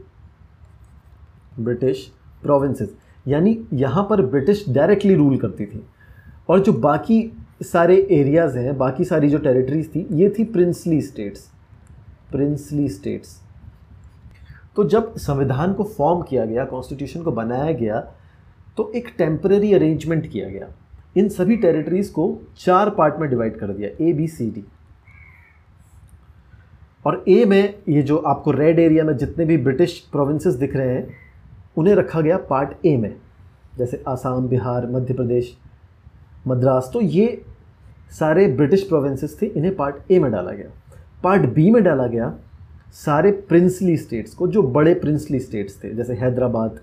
ब्रिटिश 1.60 2.10
प्रोविंसेस 2.42 2.94
यानी 3.28 3.58
यहाँ 3.72 4.06
पर 4.10 4.22
ब्रिटिश 4.22 4.64
डायरेक्टली 4.68 5.14
रूल 5.14 5.36
करती 5.36 5.66
थी। 5.66 5.84
और 6.48 6.60
जो 6.60 6.72
बाकी 6.72 7.20
सारे 7.62 7.96
एरियाज़ 8.10 8.58
हैं, 8.58 8.76
बाकी 8.78 9.04
सारी 9.04 9.28
जो 9.28 9.38
टेरिटरीज 9.38 9.94
थी, 9.94 10.06
ये 10.12 10.28
थी 10.38 10.44
प्रिंसली 10.44 11.00
स्टेट्स 11.02 11.48
प्रिंसली 12.32 12.88
स्टेट्स 12.88 13.40
तो 14.76 14.84
जब 14.88 15.14
संविधान 15.18 15.72
को 15.72 15.84
फॉर्म 15.86 16.22
किया 16.22 16.44
गया 16.44 16.64
कॉन्स्टिट्यूशन 16.64 17.22
को 17.22 17.32
बनाया 17.32 17.72
गया 17.72 18.00
तो 18.76 18.90
एक 18.96 19.08
टेम्पररी 19.18 19.72
अरेंजमेंट 19.74 20.26
किया 20.26 20.48
गया। 20.48 20.68
इन 21.16 21.28
सभी 21.28 21.56
टेरिटरीज 21.56 22.08
को 22.08 22.24
चार 22.58 22.90
पार्ट 22.90 23.18
में 23.20 23.28
डिवाइड 23.30 23.58
कर 23.58 23.68
दिया 23.68 23.88
ए 24.00 24.12
बी 24.12 24.28
सी 24.28 24.50
डी 24.50 24.64
और 27.04 27.22
ए 27.28 27.44
में 27.44 27.74
ये 27.88 28.02
जो 28.02 28.16
आपको 28.18 28.50
रेड 28.50 28.78
एरिया 28.78 29.04
में 29.04 29.16
जितने 29.16 29.44
भी 29.44 29.56
ब्रिटिश 29.58 29.98
प्रोविंसेस 30.12 30.54
दिख 30.54 30.76
रहे 30.76 30.94
हैं, 30.94 31.06
उन्हें 31.76 31.94
रखा 31.94 32.20
गया 32.20 32.36
पार्ट 32.50 32.86
ए 32.86 32.96
में, 32.96 33.14
जैसे 33.78 34.02
आसाम, 34.08 34.48
बिहार, 34.48 34.86
मध्य 34.90 35.14
प्रदेश, 35.14 35.56
मद्रास। 36.46 36.90
तो 36.92 37.00
ये 37.00 37.44
सारे 38.12 38.46
ब्रिटिश 38.48 38.82
प्रोविंसेस 38.82 39.36
थे, 39.42 39.46
इन्हें 39.46 39.74
पार्ट 39.76 40.10
ए 40.10 40.18
में 40.18 40.30
डाला 40.32 40.52
गया। 40.52 40.70
पार्ट 41.22 41.46
बी 41.54 41.70
में 41.70 41.82
डाला 41.82 42.06
गया 42.06 42.34
सारे 42.94 43.30
प्रिंसली 43.48 43.96
स्टेट्स 43.96 44.34
को, 44.34 44.46
जो 44.48 44.62
बड़े 44.62 44.94
प्रिंसली 44.94 45.38
स्टेट्स 45.40 45.82
थे, 45.84 45.94
जैसे 45.94 46.14
हैदराबाद 46.14 46.80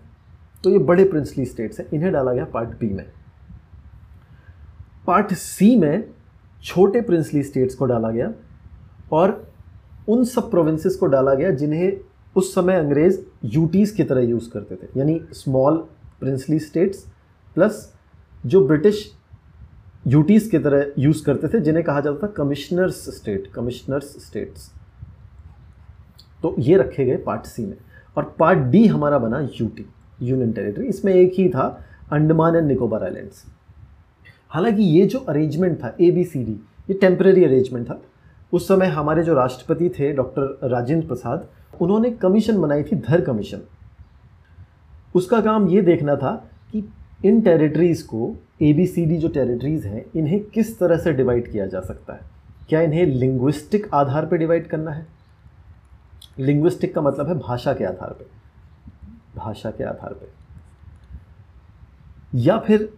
तो 0.63 0.69
ये 0.69 0.77
बड़े 0.79 1.03
प्रिंसली 1.03 1.45
स्टेट्स 1.45 1.79
हैं, 1.79 1.88
इन्हें 1.93 2.12
डाला 2.12 2.33
गया 2.33 2.45
पार्ट 2.45 2.69
बी 2.79 2.89
में। 2.89 3.05
पार्ट 5.07 5.33
सी 5.33 5.75
में 5.75 6.03
छोटे 6.63 7.01
प्रिंसली 7.01 7.43
स्टेट्स 7.43 7.75
को 7.75 7.86
डाला 7.86 8.09
गया 8.12 8.31
और 9.12 9.51
उन 10.07 10.24
सब 10.25 10.50
प्रोविंसेस 10.51 10.95
को 10.95 11.05
डाला 11.05 11.33
गया 11.33 11.51
जिन्हें 11.51 11.91
उस 12.36 12.53
समय 12.55 12.75
अंग्रेज़ 12.75 13.19
यूटीज़ 13.45 13.95
की 13.95 14.03
तरह 14.03 14.21
यूज़ 14.21 14.50
करते 14.51 14.75
थे, 14.75 14.88
यानी 14.98 15.21
स्मॉल 15.33 15.77
प्रिंसली 16.19 16.59
स्टेट्स 16.59 17.05
प्लस 17.55 17.93
जो 18.45 18.65
ब्रिटिश 18.67 19.12
यूटीज़ 20.09 20.49
की 20.51 20.59
तरह 20.59 20.85
यूज़ 20.99 21.23
करते 21.25 21.47
थे, 21.47 21.59
जिन्हें 21.59 21.83
कहा 21.85 22.01
जाता 22.01 22.27
था 22.27 22.31
कमिश्नर्स 22.33 23.05
स्टेट 23.15 23.47
कमिश्नर्स 23.55 24.15
स्टेट्स 24.25 24.71
तो 26.43 26.55
ये 26.59 26.77
रखे 26.77 27.05
गए 27.05 27.17
पार्ट 27.25 27.45
सी 27.45 27.65
में। 27.65 27.77
और 28.17 28.35
पार्ट 28.39 28.59
डी 28.71 28.85
हमारा 28.87 29.17
बना 29.19 29.39
यूटी 29.53 29.85
यूनियन 30.21 30.51
टेरिटरी 30.53 30.85
इसमें 30.87 31.13
एक 31.13 31.33
ही 31.37 31.47
था 31.49 31.65
अंडमान 32.11 32.55
एंड 32.55 32.67
निकोबार 32.67 33.03
आइलैंड्स 33.03 33.43
हालाँकि 34.51 34.83
ये 34.83 35.05
जो 35.05 35.19
अरेंजमेंट 35.19 35.77
था 35.83 35.95
ए 36.01 36.11
बी 36.11 36.23
सी 36.23 36.43
डी 36.43 36.59
ये 36.89 36.93
टेम्प्रेरी 36.93 37.43
अरेंजमेंट 37.45 37.89
था। 37.89 38.01
उस 38.53 38.67
समय 38.67 38.87
हमारे 38.89 39.23
जो 39.23 39.33
राष्ट्रपति 39.33 39.89
थे 39.89 40.11
डॉक्टर 40.13 40.69
राजेंद्र 40.69 41.07
प्रसाद, 41.07 41.47
उन्होंने 41.81 42.11
कमीशन 42.13 42.61
बनाई 42.61 42.83
थी, 42.83 42.95
धर 42.97 43.21
कमीशन 43.21 43.61
उसका 45.15 45.41
काम 45.41 45.67
ये 45.69 45.81
देखना 45.81 46.15
था 46.15 46.31
कि 46.71 46.83
इन 47.25 47.41
टेरिटरीज़ 47.41 48.03
को 48.05 48.35
ए 48.59 48.71
बी 48.73 48.85
सी 48.87 49.05
डी 49.05 49.17
जो 49.17 49.27
टेरिटरीज़ 49.27 49.87
हैं, 49.87 50.03
इन्हें 50.15 50.39
किस 50.45 50.77
तरह 50.79 50.97
से 50.97 51.13
डिवाइड 51.13 51.51
किया 51.51 51.65
जा 51.65 51.79
सकता 51.81 52.13
है? 52.13 52.19
क्या 52.69 52.81
इन्हें 52.81 53.05
लिंग्विस्टिक 53.05 53.87
आधार 53.93 54.25
पर 54.25 54.37
डिवाइड 54.37 54.67
करना 54.67 54.91
है? 54.91 55.05
लिंग्विस्टिक 56.39 56.93
का 56.95 57.01
मतलब 57.01 57.27
है 57.27 57.35
भाषा 57.37 57.73
के 57.73 57.83
आधार 57.85 58.09
पर 58.09 58.25
भाषा 59.35 59.71
के 59.71 59.83
आधार 59.83 60.13
पर 60.13 60.31
या 62.35 62.57
फिर 62.57 62.89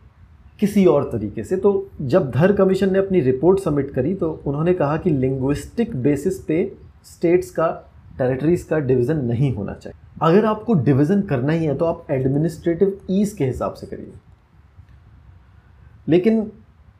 किसी 0.59 0.85
और 0.85 1.09
तरीके 1.11 1.43
से 1.43 1.57
तो 1.57 1.89
जब 2.01 2.29
धर 2.31 2.51
कमीशन 2.55 2.91
ने 2.93 2.99
अपनी 2.99 3.19
रिपोर्ट 3.21 3.59
सबमिट 3.59 3.93
करी 3.93 4.13
तो 4.15 4.31
उन्होंने 4.47 4.73
कहा 4.73 4.97
कि 4.97 5.09
लिंग्विस्टिक 5.09 5.95
बेसिस 6.03 6.39
पे 6.43 6.63
स्टेट्स 7.05 7.49
का 7.51 7.67
टेरिटरीज़ 8.17 8.67
का 8.69 8.79
डिवीज़न 8.79 9.25
नहीं 9.25 9.53
होना 9.55 9.73
चाहिए। 9.73 9.99
अगर 10.21 10.45
आपको 10.45 10.73
डिवीज़न 10.73 11.21
करना 11.21 11.53
ही 11.53 11.65
है 11.65 11.75
तो 11.75 11.85
आप 11.85 12.05
एडमिनिस्ट्रेटिव 12.11 12.99
ईज 13.11 13.33
के 13.33 13.45
हिसाब 13.45 13.73
से 13.73 13.87
करिए। 13.87 14.11
लेकिन 16.11 16.51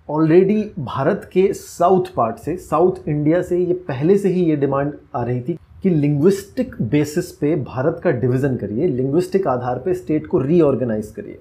ऑलरेडी 0.09 0.63
भारत 0.79 1.29
के 1.33 1.53
साउथ 1.53 2.13
पार्ट 2.15 2.37
से 2.37 2.55
साउथ 2.57 3.07
इंडिया 3.07 3.41
से 3.41 3.57
ये 3.57 3.73
पहले 3.73 4.17
से 4.17 4.29
ही 4.29 4.43
ये 4.45 4.55
डिमांड 4.55 4.93
आ 5.15 5.23
रही 5.23 5.41
थी 5.41 5.57
कि 5.83 5.89
लिंग्विस्टिक 5.89 6.75
बेसिस 6.81 7.31
पे 7.31 7.55
भारत 7.55 8.01
का 8.03 8.11
डिवीज़न 8.11 8.55
करिए 8.57 8.87
लिंग्विस्टिक 8.87 9.47
आधार 9.47 9.79
पे 9.79 9.93
स्टेट 9.93 10.27
को 10.27 10.39
रीऑर्गेनाइज 10.39 11.11
करिए। 11.11 11.39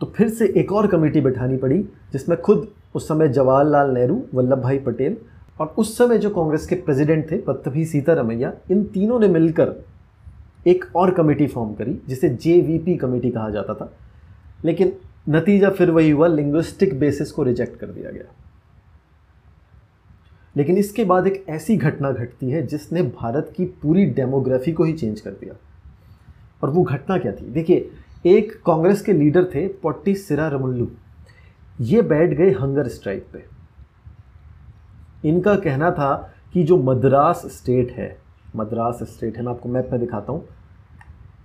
तो 0.00 0.06
फिर 0.06 0.28
से 0.28 0.52
एक 0.56 0.72
और 0.72 0.86
कमेटी 0.86 1.20
बैठानी 1.20 1.56
पड़ी, 1.56 1.78
जिसमें 2.12 2.40
खुद 2.40 2.68
उस 2.94 3.08
समय 3.08 3.28
जवाहरलाल 3.28 3.90
नेहरू, 3.90 4.22
वल्लभ 4.34 4.58
भाई 4.58 4.78
पटेल 4.78 5.16
और 5.60 5.74
उस 5.78 5.98
समय 5.98 6.18
जो 6.18 6.30
कांग्रेस 6.30 6.66
के 6.66 6.74
प्रेसिडेंट 6.74 7.30
थे 7.30 7.36
पत्तभी 7.36 7.84
सीतारमैया, 7.84 8.52
इन 8.70 8.84
तीनों 8.84 9.20
ने 9.20 9.28
मिलकर 9.28 9.74
एक 10.66 10.84
और 10.96 11.10
कमेटी 11.10 11.46
फॉर्म 11.46 11.74
करी, 11.74 12.00
जिसे 12.08 12.28
जेवीपी 12.28 12.96
कमेटी 12.96 13.30
कहा 13.30 13.50
जाता 13.50 13.74
था। 13.74 13.92
लेकिन 14.64 14.92
नतीजा 15.28 15.70
फिर 15.70 15.90
वही 15.90 16.10
हुआ 16.10 16.26
लिंग्विस्टिक 16.26 16.98
बेसिस 16.98 17.32
को 17.32 17.42
रिजेक्ट 17.42 17.78
कर 17.80 17.86
दिया 17.86 18.10
गया। 18.10 18.24
लेकिन 20.56 20.76
इसके 20.78 21.04
बाद 21.04 21.26
एक 21.26 21.44
ऐसी 21.48 21.76
घटना 21.76 22.10
घटती 22.12 22.50
है 22.50 22.66
जिसने 22.66 23.02
भारत 23.02 23.52
की 23.56 23.64
पूरी 23.64 24.04
डेमोग्राफी 24.06 24.72
को 24.72 24.84
ही 24.84 24.92
चेंज 24.92 25.20
कर 25.20 25.30
दिया। 25.30 25.54
और 26.62 26.70
वो 26.70 26.82
घटना 26.82 27.18
क्या 27.18 27.32
थी? 27.32 27.44
देखिए, 27.44 27.90
एक 28.26 28.52
कांग्रेस 28.66 29.02
के 29.02 29.12
लीडर 29.12 29.44
थे 29.44 29.66
पोट्टी 29.68 30.14
सिरा 30.14 30.48
रमुल्लू 30.48 30.90
ये 31.80 32.02
बैठ 32.02 32.30
गए 32.30 32.50
हंगर 32.50 32.88
स्ट्राइक 32.88 33.26
पे। 33.32 33.44
इनका 35.28 35.54
कहना 35.56 35.90
था 35.90 36.32
कि 36.52 36.62
जो 36.64 36.76
मद्रास 36.76 37.42
स्टेट 37.46 37.90
है, 37.90 38.18
मद्रास 38.56 38.98
स्टेट 39.02 39.36
है 39.36 39.42
मैं 39.42 39.52
आपको 39.52 39.68
मैप 39.68 39.88
में 39.92 40.00
दिखाता 40.00 40.32
हूँ। 40.32 40.48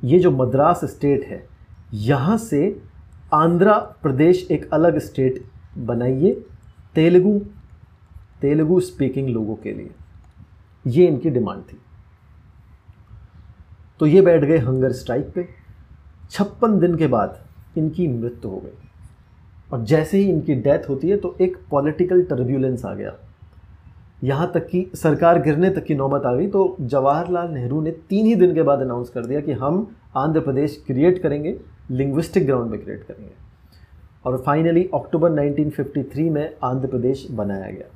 ये 0.03 0.19
जो 0.19 0.31
मद्रास 0.31 0.85
स्टेट 0.85 1.23
है, 1.23 1.47
यहाँ 1.93 2.37
से 2.37 2.81
आंध्र 3.33 3.73
प्रदेश 4.01 4.47
एक 4.51 4.69
अलग 4.73 4.97
स्टेट 4.97 5.43
बनाइए, 5.77 6.33
तेलुगु 6.95 7.39
तेलुगु 8.41 8.79
स्पीकिंग 8.79 9.29
लोगों 9.29 9.55
के 9.55 9.73
लिए। 9.73 9.91
ये 10.87 11.05
इनकी 11.07 11.29
डिमांड 11.29 11.61
थी। 11.63 11.77
तो 13.99 14.05
ये 14.05 14.21
बैठ 14.21 14.43
गए 14.43 14.57
हंगर 14.57 14.91
स्ट्राइक 14.91 15.31
पे। 15.35 15.47
छप्पन 16.31 16.79
दिन 16.79 16.95
के 16.95 17.07
बाद 17.07 17.39
इनकी 17.77 18.07
मृत्यु 18.07 18.51
हो 18.51 18.57
गई। 18.57 18.77
और 19.73 19.83
जैसे 19.83 20.17
ही 20.17 20.29
इनकी 20.29 20.55
डेथ 20.55 20.89
होती 20.89 21.09
है 21.09 21.17
तो 21.17 21.35
एक 21.41 21.57
पॉलिटिकल 21.71 22.23
टर्ब्यूलेंस 22.23 22.85
आ 22.85 22.93
गया। 22.93 23.15
यहाँ 24.23 24.51
तक 24.53 24.67
कि 24.67 24.85
सरकार 24.95 25.41
गिरने 25.41 25.69
तक 25.69 25.83
की 25.83 25.95
नौबत 25.95 26.25
आ 26.25 26.33
गई। 26.33 26.47
तो 26.47 26.75
जवाहरलाल 26.81 27.51
नेहरू 27.51 27.81
ने 27.81 27.91
तीन 27.91 28.25
ही 28.25 28.35
दिन 28.35 28.53
के 28.53 28.63
बाद 28.63 28.79
अनाउंस 28.79 29.09
कर 29.09 29.25
दिया 29.25 29.41
कि 29.41 29.51
हम 29.51 29.95
आंध्र 30.15 30.39
प्रदेश 30.39 30.83
क्रिएट 30.87 31.21
करेंगे। 31.21 31.59
लिंग्विस्टिक 31.91 32.45
ग्राउंड 32.45 32.71
में 32.71 32.83
क्रिएट 32.83 33.03
करेंगे। 33.03 33.31
और 34.25 34.37
फाइनली 34.37 34.89
अक्टूबर 34.93 35.31
1953 35.31 36.29
में 36.29 36.53
आंध्र 36.63 36.87
प्रदेश 36.87 37.27
बनाया 37.31 37.71
गया। 37.71 37.87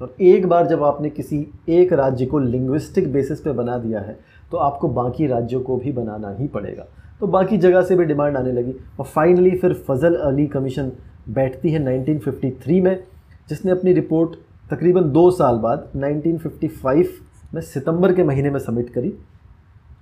और 0.00 0.14
एक 0.20 0.46
बार 0.46 0.66
जब 0.66 0.82
आपने 0.82 1.10
किसी 1.10 1.46
एक 1.68 1.92
राज्य 1.92 2.26
को 2.26 2.38
लिंग्विस्टिक 2.38 3.12
बेसिस 3.12 3.40
पे 3.40 3.52
बना 3.52 3.76
दिया 3.78 4.00
है 4.00 4.18
तो 4.52 4.56
आपको 4.56 4.88
बाकी 4.88 5.26
राज्यों 5.26 5.60
को 5.60 5.76
भी 5.76 5.92
बनाना 5.92 6.30
ही 6.30 6.46
पड़ेगा। 6.48 6.86
तो 7.20 7.26
बाकी 7.26 7.56
जगह 7.58 7.82
से 7.82 7.96
भी 7.96 8.04
डिमांड 8.04 8.36
आने 8.36 8.52
लगी। 8.52 8.72
और 9.00 9.04
फाइनली 9.04 9.50
फिर 9.50 9.72
फजल 9.88 10.14
अली 10.16 10.46
कमीशन 10.46 10.92
बैठती 11.28 11.70
है 11.70 11.80
1953 11.80 12.80
में, 12.80 13.02
जिसने 13.48 13.70
अपनी 13.70 13.92
रिपोर्ट 13.92 14.36
तकरीबन 14.70 15.10
दो 15.12 15.30
साल 15.30 15.58
बाद 15.58 15.90
1955 15.96 17.08
में 17.54 17.60
सितंबर 17.62 18.14
के 18.14 18.24
महीने 18.24 18.50
में 18.50 18.58
सबमिट 18.60 18.90
करी। 18.90 19.12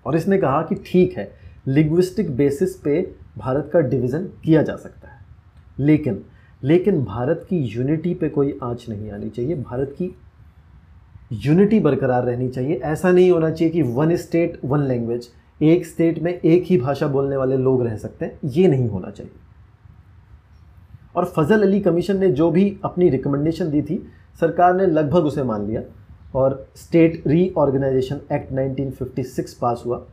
और 0.06 0.16
इसने 0.16 0.38
कहा 0.38 0.62
कि 0.62 0.74
ठीक 0.86 1.16
है 1.18 1.30
लिंग्विस्टिक 1.66 2.36
बेसिस 2.36 2.76
पे 2.76 3.00
भारत 3.38 3.70
का 3.72 3.80
डिवीज़न 3.80 4.28
किया 4.44 4.62
जा 4.62 4.76
सकता 4.76 5.08
है। 5.08 5.18
लेकिन 5.78 6.24
लेकिन 6.64 7.04
भारत 7.04 7.46
की 7.50 7.58
यूनिटी 7.58 8.14
पे 8.14 8.28
कोई 8.28 8.58
आँच 8.62 8.86
नहीं 8.88 9.10
आनी 9.10 9.30
चाहिए। 9.30 9.54
भारत 9.54 9.94
की 9.98 10.18
यूनिटी 11.32 11.80
बरकरार 11.80 12.24
रहनी 12.24 12.48
चाहिए। 12.48 12.76
ऐसा 12.76 13.12
नहीं 13.12 13.30
होना 13.30 13.50
चाहिए 13.50 13.72
कि 13.72 13.82
वन 13.82 14.16
स्टेट 14.16 14.60
वन 14.64 14.80
लैंग्वेज 14.80 15.28
एक 15.62 15.86
स्टेट 15.86 16.18
में 16.18 16.40
एक 16.40 16.62
ही 16.62 16.78
भाषा 16.78 17.06
बोलने 17.06 17.36
वाले 17.36 17.56
लोग 17.56 17.82
रह 17.82 17.96
सकते 17.96 18.24
हैं। 18.24 18.38
ये 18.44 18.68
नहीं 18.68 18.88
होना 18.88 19.10
चाहिए। 19.10 19.32
और 21.16 21.24
फजल 21.24 21.62
अली 21.62 21.80
कमीशन 21.80 22.18
ने 22.18 22.28
जो 22.28 22.50
भी 22.50 22.78
अपनी 22.84 23.08
रिकमेंडेशन 23.08 23.70
दी 23.70 23.82
थी, 23.82 24.08
सरकार 24.40 24.76
ने 24.76 24.86
लगभग 24.86 25.24
उसे 25.24 25.42
मान 25.42 25.66
लिया। 25.66 25.82
और 26.34 26.68
स्टेट 26.76 27.22
रीऑर्गेनाइजेशन 27.26 28.20
एक्ट 28.32 28.52
1956 28.52 29.54
पास 29.54 29.82
हुआ, 29.86 30.06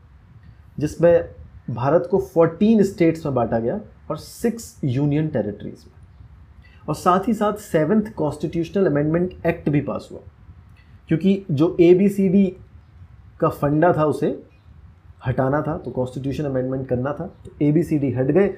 जिसमें 0.80 1.30
भारत 1.70 2.08
को 2.12 2.20
14 2.38 2.84
स्टेट्स 2.84 3.26
में 3.26 3.36
बांटा 3.36 3.60
गया 3.60 3.80
और 4.10 4.18
सिक्स 4.18 4.80
यूनियन 4.84 5.28
टेरिटरीज 5.28 5.84
में। 5.88 5.94
और 6.90 6.96
साथ 6.96 7.28
ही 7.28 7.34
साथ 7.34 7.54
सेवेंथ 7.54 8.02
कॉन्स्टिट्यूशनल 8.14 8.86
अमेंडमेंट 8.86 9.46
एक्ट 9.46 9.70
भी 9.70 9.82
पास 9.82 10.10
हुआ। 10.12 10.20
क्योंकि 11.08 11.46
जो 11.52 11.78
ए 11.80 11.94
बी 11.94 12.10
सी 12.10 12.30
डी 12.30 12.46
का 13.40 13.50
फंडा 13.50 13.94
था 13.94 14.06
उसे 14.06 14.44
हटाना 15.28 15.62
था 15.62 15.78
तो 15.78 15.92
कॉन्स्टिट्यूशन 15.92 16.44
अमेंडमेंट 16.44 16.88
करना 16.88 17.14
था 17.14 17.26
तो 17.46 17.52
ए 17.62 17.72
बी 17.72 17.84
सी 17.84 18.00
डी 18.00 18.12
हट 18.12 18.26
गए 18.26 18.54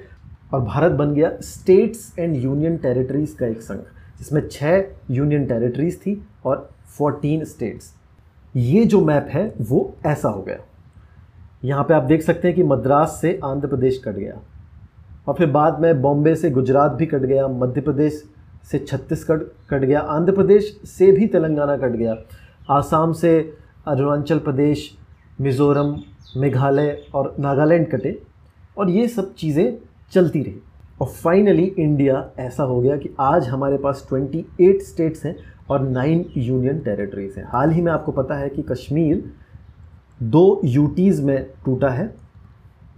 और 0.54 0.60
भारत 0.60 0.92
बन 0.92 1.14
गया 1.14 1.30
स्टेट्स 1.40 2.18
एंड 2.18 2.36
यूनियन 2.36 2.76
टेरिटरीज़ 2.76 3.36
का 3.36 3.46
एक 3.46 3.62
संघ, 3.62 3.80
जिसमें 4.18 4.48
छः 4.48 4.84
यूनियन 5.10 5.46
टेरिटरीज़ 5.46 5.96
थी 5.96 6.26
और 6.44 6.70
फोर्टीन 6.98 7.44
स्टेट्स 7.44 7.94
ये 8.56 8.84
जो 8.84 9.04
मैप 9.04 9.26
है, 9.30 9.54
वो 9.60 9.94
ऐसा 10.06 10.28
हो 10.28 10.42
गया। 10.42 10.56
यहाँ 11.66 11.84
पे 11.84 11.94
आप 11.94 12.02
देख 12.02 12.22
सकते 12.22 12.48
हैं 12.48 12.54
कि 12.56 12.62
मद्रास 12.62 13.18
से 13.20 13.40
आंध्र 13.44 13.68
प्रदेश 13.68 14.02
कट 14.04 14.12
गया। 14.12 14.34
और 15.28 15.34
फिर 15.34 15.46
बाद 15.50 15.80
में 15.80 16.02
बॉम्बे 16.02 16.34
से 16.34 16.50
गुजरात 16.50 16.92
भी 16.92 17.06
कट 17.06 17.20
गया, 17.20 17.48
मध्य 17.48 17.80
प्रदेश 17.80 18.24
से 18.70 18.78
छत्तीसगढ़ 18.78 19.38
कट 19.70 19.80
गया, 19.80 20.00
आंध्र 20.00 20.32
प्रदेश 20.32 20.80
से 20.84 21.12
भी 21.12 21.26
तेलंगाना 21.26 21.76
कट 21.76 21.90
गया। 21.90 22.16
आसाम 22.70 23.12
से 23.12 23.52
अरुणाचल 23.86 24.38
प्रदेश, 24.38 24.98
मिज़ोरम, 25.40 25.96
मेघालय 26.36 27.02
और 27.14 27.34
नागालैंड 27.40 27.90
कटे 27.90 28.22
और 28.78 28.90
ये 28.90 29.08
सब 29.08 29.34
चीज़ें 29.34 29.78
चलती 30.12 30.42
रही। 30.42 30.60
और 31.00 31.06
फाइनली 31.06 31.64
इंडिया 31.78 32.30
ऐसा 32.38 32.62
हो 32.62 32.80
गया 32.80 32.96
कि 32.96 33.10
आज 33.20 33.48
हमारे 33.48 33.78
पास 33.78 34.06
28 34.12 34.92
स्टेट्स 34.92 35.26
हैं 35.26 35.36
और 35.70 35.80
नाइन 35.80 36.24
यूनियन 36.36 36.78
टेरिटरीज़ 36.78 37.38
हैं। 37.38 37.46
हाल 37.48 37.70
ही 37.70 37.82
में 37.82 37.92
आपको 37.92 38.12
पता 38.12 38.34
है 38.34 38.48
कि 38.48 38.62
कश्मीर 38.62 39.32
दो 40.22 40.60
यूटीज़ 40.64 41.22
में 41.22 41.50
टूटा 41.64 41.88
है, 41.88 42.14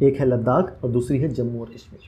एक 0.03 0.17
है 0.17 0.27
लद्दाख 0.27 0.85
और 0.85 0.91
दूसरी 0.91 1.19
है 1.19 1.29
जम्मू 1.29 1.61
और 1.61 1.67
कश्मीर। 1.67 2.01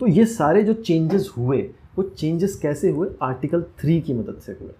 तो 0.00 0.06
ये 0.06 0.24
सारे 0.24 0.62
जो 0.62 0.72
चेंजेस 0.72 1.32
हुए, 1.38 1.70
वो 1.96 2.02
चेंजेस 2.02 2.56
कैसे 2.56 2.90
हुए? 2.90 3.08
आर्टिकल 3.22 3.62
थ्री 3.62 4.00
की 4.00 4.14
मदद 4.14 4.40
से 4.46 4.52
हुए। 4.52 4.70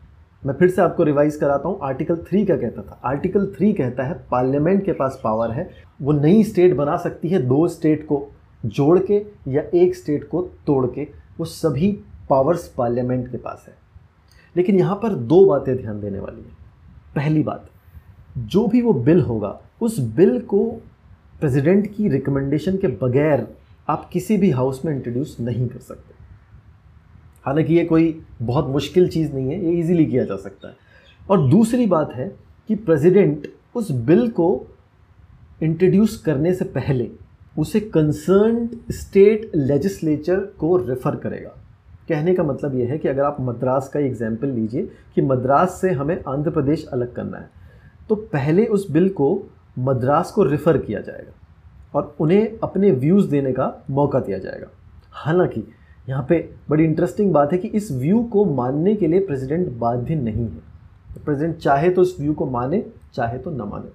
मैं 0.47 0.55
फिर 0.55 0.71
से 0.71 0.83
आपको 0.83 1.03
रिवाइज 1.03 1.37
कराता 1.37 1.69
हूँ। 1.69 1.79
आर्टिकल 1.83 2.17
थ्री 2.17 2.45
क्या 2.45 2.57
कहता 2.57 2.83
था? 2.83 3.01
आर्टिकल 3.05 3.47
थ्री 3.47 3.73
कहता 3.73 4.03
है 4.03 4.27
पार्लियामेंट 4.31 4.85
के 4.85 4.93
पास 4.93 5.21
पावर 5.25 5.51
है। 5.51 5.71
वो 6.03 6.13
नई 6.13 6.45
स्टेट 6.45 6.75
बना 6.75 6.97
सकती 6.97 7.29
है 7.29 7.43
दो 7.43 7.69
स्टेट 7.69 8.05
को 8.05 8.33
जोड़ 8.67 8.99
के 8.99 9.27
या 9.49 9.63
एक 9.75 9.95
स्टेट 9.95 10.29
को 10.29 10.43
तोड़ 10.43 10.87
के। 10.87 11.09
वो 11.39 11.45
सभी 11.45 12.01
पावर्स 12.31 12.69
पार्लियामेंट 12.69 13.31
के 13.31 13.37
पास 13.37 13.65
है। 13.69 13.75
लेकिन 14.57 14.79
यहाँ 14.79 14.97
पर 14.97 15.15
दो 15.15 15.45
बातें 15.45 15.77
ध्यान 15.77 16.01
देने 16.01 16.19
वाली 16.19 16.41
हैं। 16.41 16.59
पहली 17.17 17.43
बात 17.43 17.71
जो 18.47 18.67
भी 18.67 18.83
वो 18.83 18.93
बिल 18.93 19.21
होगा, 19.21 19.61
उस 19.81 19.99
बिल 20.01 20.41
को 20.41 20.65
प्रेसिडेंट 21.41 21.87
की 21.97 22.09
रिकमेंडेशन 22.09 22.77
के 22.77 22.87
बगैर 22.87 23.47
आप 23.89 24.09
किसी 24.13 24.37
भी 24.37 24.51
हाउस 24.51 24.85
में 24.85 24.95
इंट्रोड्यूस 24.95 25.37
नहीं 25.41 25.69
कर 25.69 25.79
सकते। 25.79 26.15
हालाँकि 27.47 27.75
ये 27.75 27.85
कोई 27.85 28.21
बहुत 28.43 28.67
मुश्किल 28.67 29.09
चीज़ 29.09 29.33
नहीं 29.33 29.51
है, 29.51 29.65
ये 29.65 29.73
इजीली 29.73 30.07
किया 30.07 30.25
जा 30.25 30.37
सकता 30.37 30.69
है। 30.69 30.77
और 31.31 31.49
दूसरी 31.51 31.87
बात 31.87 32.13
है 32.15 32.29
कि 32.69 32.75
प्रेसिडेंट 32.75 33.49
उस 33.75 33.91
बिल 33.91 34.29
को 34.31 34.67
इंट्रोड्यूस 35.63 36.17
करने 36.17 36.55
से 36.55 36.65
पहले 36.65 37.11
उसे 37.59 37.81
कंसर्न 37.81 38.69
स्टेट 38.91 39.51
लेजिस्लेचर 39.55 40.41
को 40.59 40.77
रेफ़र 40.77 41.17
करेगा। 41.17 41.55
कहने 42.09 42.35
का 42.35 42.43
मतलब 42.43 42.75
ये 42.75 42.85
है 42.85 42.99
कि 42.99 43.09
अगर 43.09 43.23
आप 43.23 43.37
मद्रास 43.41 43.89
का 43.89 44.01
एग्ज़ाम्पल 44.01 44.49
लीजिए 44.49 44.91
कि 45.15 45.23
मद्रास 45.23 45.81
से 45.81 45.91
हमें 45.91 46.23
आंध्र 46.29 46.51
प्रदेश 46.51 46.87
अलग 46.87 47.15
करना 47.15 47.39
है 47.39 47.51
तो 48.09 48.15
पहले 48.15 48.67
उस 48.67 48.91
बिल 48.91 49.09
को 49.09 49.43
मद्रास 49.79 50.33
को 50.33 50.43
रेफ़र 50.43 50.79
किया 50.79 51.01
जाएगा 51.01 51.33
और 51.99 52.15
उन्हें 52.21 52.59
अपने 52.63 52.91
व्यूज़ 52.91 53.31
देने 53.31 53.53
का 53.53 53.85
मौका 53.91 54.21
दिया 54.21 54.39
जाएगा। 54.39 54.67
हालाँकि, 55.13 55.65
यहाँ 56.09 56.27
पे 56.29 56.51
बड़ी 56.71 56.85
इंटरेस्टिंग 56.85 57.33
बात 57.33 57.53
है 57.53 57.59
कि 57.59 57.69
इस 57.69 57.93
व्यू 57.93 58.23
को 58.23 58.45
मानने 58.45 58.95
के 58.95 59.07
लिए 59.07 59.21
प्रेसिडेंट 59.21 59.73
बाध्य 59.73 60.15
नहीं 60.15 60.45
है। 60.45 60.69
तो 61.15 61.21
प्रेसिडेंट 61.25 61.57
चाहे 61.57 61.91
तो 61.91 62.03
इस 62.03 62.21
व्यू 62.21 62.35
को 62.35 62.47
माने, 62.47 62.87
चाहे 63.15 63.39
तो 63.39 63.51
न 63.51 63.61
माने। 63.61 63.91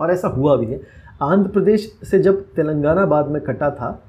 और 0.00 0.10
ऐसा 0.10 0.28
हुआ 0.28 0.56
भी 0.56 0.66
है। 0.66 0.80
आंध्र 1.22 1.50
प्रदेश 1.50 1.98
से 2.04 2.18
जब 2.18 2.42
तेलंगाना 2.42 3.06
बाद 3.06 3.28
में 3.28 3.42
कटा 3.42 3.70
था 3.70 4.02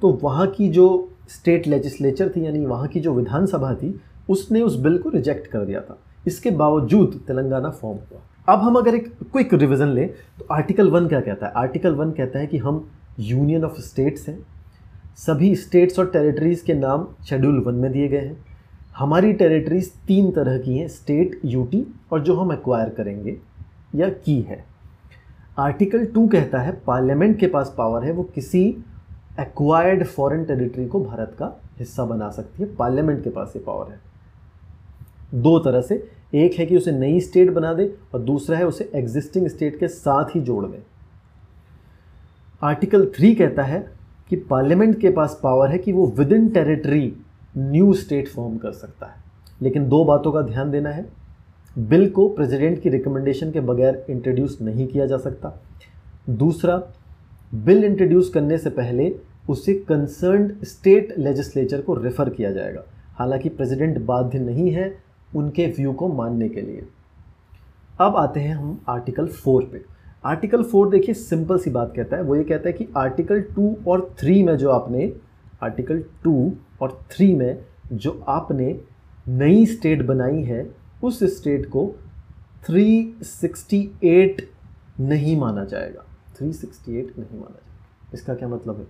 तो 0.00 0.20
वहाँ 0.22 0.46
की 0.46 0.68
जो 0.68 1.10
स्टेट 1.28 1.66
लेजिस्लेचर 1.66 2.28
थी, 2.28 2.46
यानी 2.46 2.66
वहाँ 2.66 2.88
की 2.88 3.00
जो 3.00 3.14
विधानसभा 3.14 3.74
थी, 3.74 4.00
उसने 4.28 4.62
उस 4.62 4.76
बिल 4.76 4.98
को 4.98 5.08
रिजेक्ट 5.08 5.46
कर 5.46 5.64
दिया 5.64 5.80
था। 5.80 5.98
इसके 6.26 6.50
बावजूद 6.50 7.20
तेलंगाना 7.26 7.70
फॉर्म 7.70 7.98
हुआ। 7.98 8.20
अब 8.48 8.58
हम 8.58 8.76
अगर 8.76 8.94
एक 8.94 9.08
क्विक 9.32 9.54
रिविज़न 9.54 9.88
लें 9.88 10.08
तो 10.38 10.46
आर्टिकल 10.54 10.90
वन 10.90 11.06
क्या 11.08 11.20
कहता 11.20 11.46
है? 11.46 11.52
आर्टिकल 11.52 11.94
वन 11.94 12.10
कहता 12.10 12.38
है 12.38 12.46
कि 12.46 12.58
हम 12.58 12.88
यूनियन 13.20 13.64
ऑफ़ 13.64 13.80
स्टेट्स 13.80 14.28
हैं। 14.28 14.38
सभी 15.16 15.54
स्टेट्स 15.56 15.98
और 15.98 16.06
टेरिटरीज़ 16.06 16.64
के 16.64 16.74
नाम 16.74 17.06
शेड्यूल 17.28 17.58
वन 17.60 17.74
में 17.74 17.92
दिए 17.92 18.08
गए 18.08 18.18
हैं। 18.18 18.44
हमारी 18.96 19.32
टेरिटरीज़ 19.32 19.90
तीन 20.06 20.30
तरह 20.30 20.58
की 20.58 20.78
हैं 20.78 20.88
स्टेट 20.88 21.40
यूटी 21.44 21.86
और 22.12 22.20
जो 22.20 22.36
हम 22.36 22.52
एक्वायर 22.52 22.88
करेंगे 22.88 23.36
या 23.94 24.08
की 24.08 24.40
है। 24.40 24.64
आर्टिकल 25.58 26.06
टू 26.06 26.26
कहता 26.28 26.58
है 26.58 26.72
पार्लियामेंट 26.86 27.38
के 27.38 27.46
पास 27.46 27.74
पावर 27.78 28.04
है, 28.04 28.12
वो 28.12 28.22
किसी 28.22 28.84
एक्वायर्ड 29.40 30.04
फॉरेन 30.04 30.44
टेरिटरी 30.44 30.86
को 30.86 31.04
भारत 31.04 31.36
का 31.38 31.60
हिस्सा 31.78 32.04
बना 32.04 32.30
सकती 32.30 32.62
है। 32.62 32.74
पार्लियामेंट 32.74 33.24
के 33.24 33.30
पास 33.30 33.52
ये 33.56 33.62
पावर 33.62 33.92
है। 33.92 34.00
दो 35.34 35.58
तरह 35.58 35.80
से 35.80 36.15
एक 36.34 36.54
है 36.54 36.66
कि 36.66 36.76
उसे 36.76 36.92
नई 36.92 37.20
स्टेट 37.20 37.50
बना 37.50 37.74
दे 37.74 37.94
और 38.14 38.20
दूसरा 38.20 38.58
है 38.58 38.66
उसे 38.66 38.90
एग्जिस्टिंग 38.94 39.48
स्टेट 39.48 39.78
के 39.78 39.88
साथ 39.88 40.24
ही 40.24 40.40
जोड़ 40.40 40.66
दे। 40.66 40.82
आर्टिकल 42.62 43.06
थ्री 43.16 43.34
कहता 43.34 43.62
है 43.62 43.92
कि 44.28 44.36
पार्लियामेंट 44.36 45.00
के 45.00 45.10
पास 45.10 45.40
पावर 45.42 45.68
है 45.68 45.78
कि 45.78 45.92
वो 45.92 46.06
within 46.32 46.48
territory 46.48 47.16
new 47.58 47.92
state 47.94 48.28
form 48.28 48.56
कर 48.56 48.72
सकता 48.72 49.06
है। 49.06 49.14
लेकिन 49.62 49.88
दो 49.88 50.04
बातों 50.04 50.32
का 50.32 50.42
ध्यान 50.42 50.70
देना 50.70 50.90
है। 50.90 51.06
बिल 51.78 52.10
को 52.10 52.28
प्रेसिडेंट 52.28 52.82
की 52.82 52.88
रिकमेंडेशन 52.88 53.50
के 53.50 53.60
बगैर 53.60 54.06
इंट्रोड्यूस 54.10 54.58
नहीं 54.62 54.86
किया 54.86 55.06
जा 55.06 55.16
सकता। 55.16 55.62
दूसरा 56.30 56.82
बिल 57.54 57.84
इंट्रोड्यूस 57.84 58.30
करने 58.30 58.58
से 58.58 58.70
पहले 58.70 59.14
उसे 59.48 59.74
कंसर्न 59.74 60.56
स्टेट 60.64 61.14
लेजिस्लेचर 61.18 61.80
को 61.80 61.94
रेफ़र 61.94 62.30
किया 62.30 62.52
जाएगा। 62.52 62.82
हालाँकि 63.14 63.48
प्रेसिडेंट 63.48 63.98
बाध्य 63.98 64.38
नहीं 64.38 64.70
है 64.70 65.05
उनके 65.36 65.66
व्यू 65.66 65.92
को 65.92 66.08
मानने 66.08 66.48
के 66.48 66.60
लिए। 66.60 66.86
अब 68.00 68.16
आते 68.16 68.40
हैं 68.40 68.54
हम 68.54 68.80
आर्टिकल 68.88 69.26
फोर 69.26 69.64
पे। 69.72 69.84
आर्टिकल 70.24 70.62
फोर 70.62 70.90
देखिए 70.90 71.14
सिंपल 71.14 71.58
सी 71.58 71.70
बात 71.70 71.92
कहता 71.96 72.16
है। 72.16 72.22
वो 72.22 72.36
ये 72.36 72.44
कहता 72.44 72.68
है 72.68 72.72
कि 72.72 72.88
आर्टिकल 72.96 73.40
टू 73.40 73.76
और 73.88 74.14
थ्री 74.18 74.42
में 74.42 74.56
जो 74.56 74.70
आपने 74.70 75.12
आर्टिकल 75.62 76.04
टू 76.24 76.52
और 76.82 77.00
थ्री 77.10 77.34
में 77.34 77.64
जो 77.92 78.24
आपने 78.28 78.80
नई 79.28 79.66
स्टेट 79.66 80.02
बनाई 80.02 80.42
है, 80.42 80.74
उस 81.04 81.24
स्टेट 81.24 81.66
को 81.66 81.94
368 82.70 84.42
नहीं 85.00 85.40
माना 85.40 85.64
जाएगा। 85.64 86.04
368 86.38 87.18
नहीं 87.18 87.38
माना 87.40 87.54
जाएगा। 87.54 88.10
इसका 88.14 88.34
क्या 88.34 88.48
मतलब 88.48 88.76
है? 88.76 88.84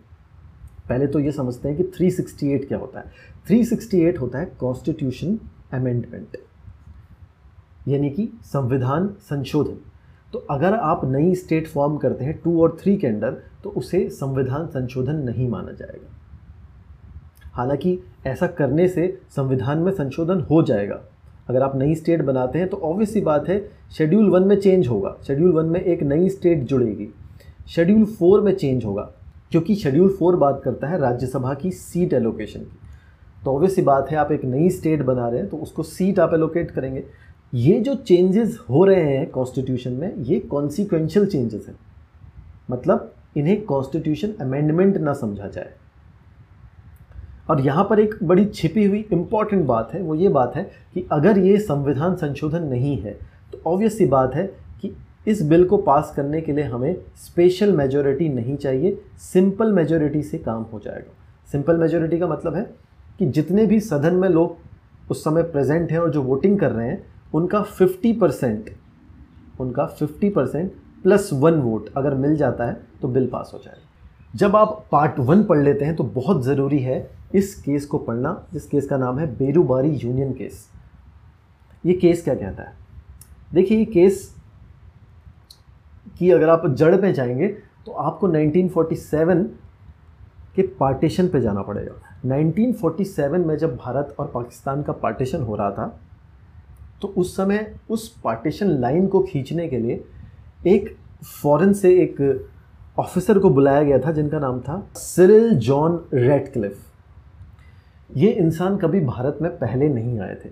पहले 0.88 1.07
तो 1.07 1.21
ये 1.21 1.33
समझते 1.33 1.69
हैं 1.69 1.76
कि 1.76 1.83
368 1.83 2.69
क्या 2.69 2.79
होता 2.79 3.00
है। 3.00 3.12
368 3.49 4.21
होता 4.21 4.38
है 4.38 4.47
कॉन्स्टिट्यूशन 4.61 5.38
अमेंडमेंट 5.73 6.37
यानी 7.89 8.11
कि 8.11 8.29
संविधान 8.43 9.09
संशोधन। 9.21 9.77
तो 10.33 10.39
अगर 10.51 10.75
आप 10.75 11.05
नई 11.05 11.35
स्टेट 11.35 11.67
फॉर्म 11.67 11.97
करते 11.97 12.25
हैं 12.25 12.41
टू 12.45 12.63
और 12.63 12.77
थ्री 12.81 12.97
के 12.97 13.07
अंडर 13.07 13.37
तो 13.65 13.71
उसे 13.71 14.09
संविधान 14.11 14.67
संशोधन 14.67 15.17
नहीं 15.17 15.49
माना 15.49 15.73
जाएगा। 15.73 16.11
हालाँकि 17.53 17.99
ऐसा 18.27 18.47
करने 18.47 18.89
से 18.89 19.19
संविधान 19.31 19.79
में 19.79 19.93
संशोधन 19.93 20.41
हो 20.41 20.63
जाएगा। 20.63 21.01
अगर 21.49 21.63
आप 21.63 21.77
नई 21.77 21.95
स्टेट 21.95 22.23
बनाते 22.23 22.59
हैं 22.59 22.69
तो 22.69 22.77
ऑब्वियस 22.77 23.13
सी 23.13 23.21
बात 23.21 23.49
है 23.49 23.71
शेड्यूल 23.93 24.31
वन 24.31 24.43
में 24.43 24.57
चेंज 24.57 24.89
होगा। 24.89 25.17
शेड्यूल 25.27 25.53
वन 25.53 25.67
में 25.67 25.81
एक 25.81 26.03
नई 26.03 26.29
स्टेट 26.29 26.63
जुड़ेगी। 26.63 27.09
शेड्यूल 27.69 28.05
फोर 28.05 28.41
में 28.41 28.55
चेंज 28.55 28.85
होगा। 28.85 29.11
क्योंकि 29.50 29.75
शेड्यूल 29.75 30.09
फोर 30.09 30.37
बात 30.37 30.61
करता 30.65 30.87
है 30.87 30.99
राज्यसभा 30.99 31.55
की 31.55 31.71
सीट 31.71 32.13
एलोकेशन 32.13 32.61
की। 32.61 32.79
तो 33.47 33.52
ऑब्वियस 33.52 33.78
बात 33.78 34.11
है, 34.11 34.17
आप 34.17 34.30
एक 34.32 34.45
नई 34.45 34.69
स्टेट 34.71 35.02
बना 35.04 35.28
रहे 35.28 35.41
हैं 35.41 35.49
तो 35.49 35.56
उसको 35.56 35.82
सीट 35.85 36.19
आप 36.19 36.32
एलोकेट 36.35 36.71
करेंगे। 36.71 37.02
ये 37.52 37.78
जो 37.80 37.95
चेंजेस 37.97 38.59
हो 38.71 38.85
रहे 38.85 39.02
हैं 39.06 39.28
कॉन्स्टिट्यूशन 39.30 39.93
में, 39.93 40.15
ये 40.17 40.39
कॉन्सिक्वेंशियल 40.43 41.26
चेंजेस 41.26 41.67
हैं। 41.69 41.75
मतलब 42.71 43.13
इन्हें 43.37 43.65
कॉन्स्टिट्यूशन 43.65 44.32
अमेंडमेंट 44.41 44.97
ना 44.97 45.13
समझा 45.13 45.49
जाए। 45.49 45.71
और 47.50 47.61
यहाँ 47.61 47.85
पर 47.91 48.00
एक 48.00 48.15
बड़ी 48.23 48.45
छिपी 48.47 48.85
हुई 48.85 49.04
इंपॉर्टेंट 49.13 49.65
बात 49.67 49.93
है, 49.95 50.00
वो 50.02 50.15
ये 50.15 50.28
बात 50.28 50.56
है 50.56 50.63
कि 50.95 51.06
अगर 51.13 51.39
ये 51.39 51.59
संविधान 51.59 52.17
संशोधन 52.17 52.63
नहीं 52.65 52.97
है 52.99 53.13
तो 53.52 53.61
ऑब्वियस 53.67 53.99
सी 53.99 54.06
बात 54.06 54.35
है 54.35 54.45
कि 54.80 54.93
इस 55.26 55.43
बिल 55.43 55.65
को 55.65 55.76
पास 55.82 56.13
करने 56.17 56.41
के 56.41 56.52
लिए 56.52 56.65
हमें 56.65 56.97
स्पेशल 57.17 57.73
मेजोरिटी 57.73 58.28
नहीं 58.30 58.56
चाहिए 58.56 58.99
सिंपल 59.23 59.73
मेजोरिटी 59.73 60.23
से 60.23 60.39
काम 60.39 60.63
हो 60.73 60.80
जाएगा। 60.80 61.13
सिंपल 61.49 61.76
मेजोरिटी 61.76 62.19
का 62.19 62.26
मतलब 62.26 62.54
है 62.54 62.65
कि 63.19 63.26
जितने 63.26 63.67
भी 63.67 63.81
सदन 63.81 64.15
में 64.15 64.29
लोग 64.29 65.11
उस 65.11 65.25
समय 65.25 65.43
प्रेजेंट 65.43 65.93
हैं 65.93 65.99
और 65.99 66.11
जो 66.11 66.23
वोटिंग 66.23 66.59
कर 66.59 66.71
रहे 66.73 66.89
हैं, 66.89 67.05
उनका 67.35 67.65
50 67.73 68.19
परसेंट 68.21 68.71
उनका 69.61 69.87
50 69.97 70.31
परसेंट 70.35 70.73
प्लस 71.02 71.31
वन 71.33 71.55
वोट 71.55 71.89
अगर 71.97 72.15
मिल 72.15 72.37
जाता 72.37 72.65
है 72.65 72.81
तो 73.02 73.09
बिल 73.09 73.26
पास 73.26 73.50
हो 73.55 73.59
जाएगा। 73.59 73.83
जब 74.35 74.57
आप 74.57 74.85
पार्ट 74.93 75.19
वन 75.19 75.43
पढ़ 75.45 75.59
लेते 75.59 75.85
हैं 75.85 75.95
तो 75.97 76.05
बहुत 76.05 76.43
ज़रूरी 76.45 76.79
है 76.79 77.11
इस 77.35 77.55
केस 77.63 77.87
को 77.87 77.99
पढ़ना, 77.99 78.47
जिस 78.52 78.67
केस 78.67 78.87
का 78.87 78.97
नाम 78.97 79.19
है 79.19 79.26
बेरूबारी 79.37 79.91
यूनियन 79.95 80.33
केस 80.33 80.67
ये 81.87 81.93
केस 81.93 82.23
क्या 82.25 82.35
कहता 82.35 82.63
है? 82.63 82.73
देखिए, 83.52 83.79
ये 83.79 83.85
केस 83.85 84.35
की 86.19 86.31
अगर 86.31 86.49
आप 86.49 86.67
जड़ 86.69 86.97
पे 86.97 87.13
जाएँगे 87.13 87.49
तो 87.87 87.93
आपको 87.93 88.29
1947 88.29 89.45
के 90.57 90.63
पार्टीशन 90.79 91.29
पे 91.29 91.41
जाना 91.41 91.63
पड़ेगा। 91.63 92.16
1947 92.26 93.45
में 93.47 93.56
जब 93.58 93.76
भारत 93.76 94.15
और 94.19 94.30
पाकिस्तान 94.34 94.82
का 94.82 94.93
पार्टीशन 94.93 95.43
हो 95.43 95.56
रहा 95.56 95.71
था 95.71 95.86
तो 97.02 97.08
उस 97.08 97.36
समय 97.36 97.75
उस 97.91 98.08
पार्टीशन 98.25 98.71
लाइन 98.80 99.06
को 99.06 99.21
खींचने 99.23 99.69
के 99.69 99.78
लिए 99.78 100.04
एक 100.67 100.95
फॉरेन 101.43 101.73
से 101.73 101.91
एक 102.02 102.49
ऑफिसर 102.99 103.39
को 103.39 103.50
बुलाया 103.50 103.82
गया 103.82 103.99
था, 103.99 104.12
जिनका 104.12 104.39
नाम 104.39 104.60
था 104.60 104.89
सिरिल 104.95 105.54
जॉन 105.56 106.00
रेडक्लिफ। 106.15 106.78
ये 108.10 108.30
इंसान 108.30 108.76
कभी 108.76 109.00
भारत 109.00 109.39
में 109.43 109.50
पहले 109.58 109.89
नहीं 109.89 110.19
आए 110.21 110.34
थे। 110.45 110.50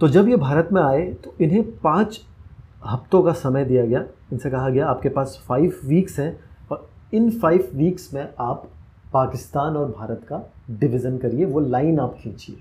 तो 0.00 0.08
जब 0.08 0.28
ये 0.28 0.36
भारत 0.36 0.68
में 0.72 0.82
आए 0.82 1.02
तो 1.14 1.34
इन्हें 1.40 1.62
पाँच 1.78 2.20
हफ्तों 2.86 3.22
का 3.22 3.32
समय 3.34 3.64
दिया 3.64 3.84
गया। 3.86 4.04
इनसे 4.32 4.50
कहा 4.50 4.68
गया, 4.68 4.86
आपके 4.86 5.08
पास 5.08 5.42
फाइव 5.48 5.80
वीक्स 5.84 6.18
हैं 6.20 6.38
और 6.72 6.88
इन 7.14 7.30
फाइव 7.30 7.68
वीक्स 7.74 8.12
में 8.14 8.28
आप 8.40 8.68
पाकिस्तान 9.12 9.76
और 9.76 9.90
भारत 9.90 10.20
का 10.28 10.52
डिवीज़न 10.70 11.18
करिए, 11.18 11.44
वो 11.44 11.60
लाइन 11.60 12.00
आप 12.00 12.14
खींचिए। 12.18 12.56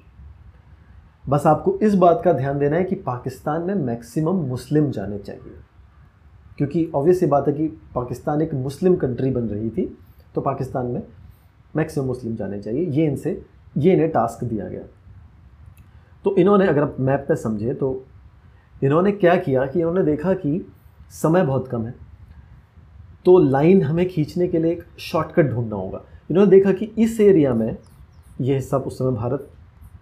बस 1.29 1.43
आपको 1.47 1.77
इस 1.83 1.95
बात 1.95 2.21
का 2.25 2.33
ध्यान 2.33 2.59
देना 2.59 2.75
है 2.75 2.83
कि 2.83 2.95
पाकिस्तान 2.95 3.61
में 3.61 3.75
मैक्सिमम 3.75 4.35
मुस्लिम 4.35 4.89
जाने 4.91 5.17
चाहिए। 5.17 5.53
क्योंकि 6.57 6.91
ऑब्वियस 6.95 7.23
ये 7.23 7.29
बात 7.29 7.47
है 7.47 7.53
कि 7.53 7.67
पाकिस्तान 7.67 8.41
एक 8.41 8.53
मुस्लिम 8.53 8.95
कंट्री 8.95 9.31
बन 9.31 9.41
रही 9.41 9.69
थी 9.69 9.97
तो 10.35 10.41
पाकिस्तान 10.41 10.85
में 10.85 11.03
मैक्सिमम 11.75 12.07
मुस्लिम 12.07 12.35
जाने 12.35 12.61
चाहिए। 12.61 12.85
ये 12.85 13.05
इनसे, 13.05 13.45
ये 13.77 13.93
इन्हें 13.93 14.09
टास्क 14.11 14.43
दिया 14.43 14.69
गया। 14.69 14.83
तो 16.23 16.35
इन्होंने, 16.35 16.67
अगर 16.67 16.83
आप 16.83 16.95
मैप 16.99 17.25
पे 17.27 17.35
समझे 17.35 17.73
तो 17.73 18.05
इन्होंने 18.83 19.11
क्या 19.11 19.35
किया 19.35 19.65
कि 19.65 19.79
इन्होंने 19.79 20.03
देखा 20.03 20.33
कि 20.33 20.71
समय 21.11 21.43
बहुत 21.45 21.67
कम 21.67 21.85
है। 21.85 21.93
तो 23.25 23.37
लाइन 23.39 23.81
हमें 23.81 24.07
खींचने 24.09 24.47
के 24.47 24.59
लिए 24.59 24.71
एक 24.71 24.83
शॉर्टकट 24.99 25.49
ढूंढना 25.51 25.75
होगा। 25.75 26.01
इन्होंने 26.29 26.49
देखा 26.51 26.71
कि 26.71 26.85
इस 26.97 27.19
एरिया 27.21 27.53
में 27.53 27.77
ये 28.41 28.55
हिस्सा 28.55 28.77
उस 28.77 28.97
समय 28.97 29.11
भारत 29.11 29.49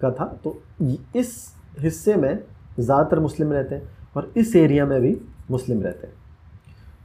का 0.01 0.11
था 0.11 0.25
तो 0.43 0.59
इस 1.15 1.33
हिस्से 1.79 2.15
में 2.15 2.33
ज़्यादातर 2.79 3.19
मुस्लिम 3.19 3.51
रहते 3.51 3.75
हैं 3.75 3.89
और 4.15 4.31
इस 4.37 4.55
एरिया 4.55 4.85
में 4.85 4.99
भी 5.01 5.15
मुस्लिम 5.51 5.81
रहते 5.81 6.07
हैं। 6.07 6.15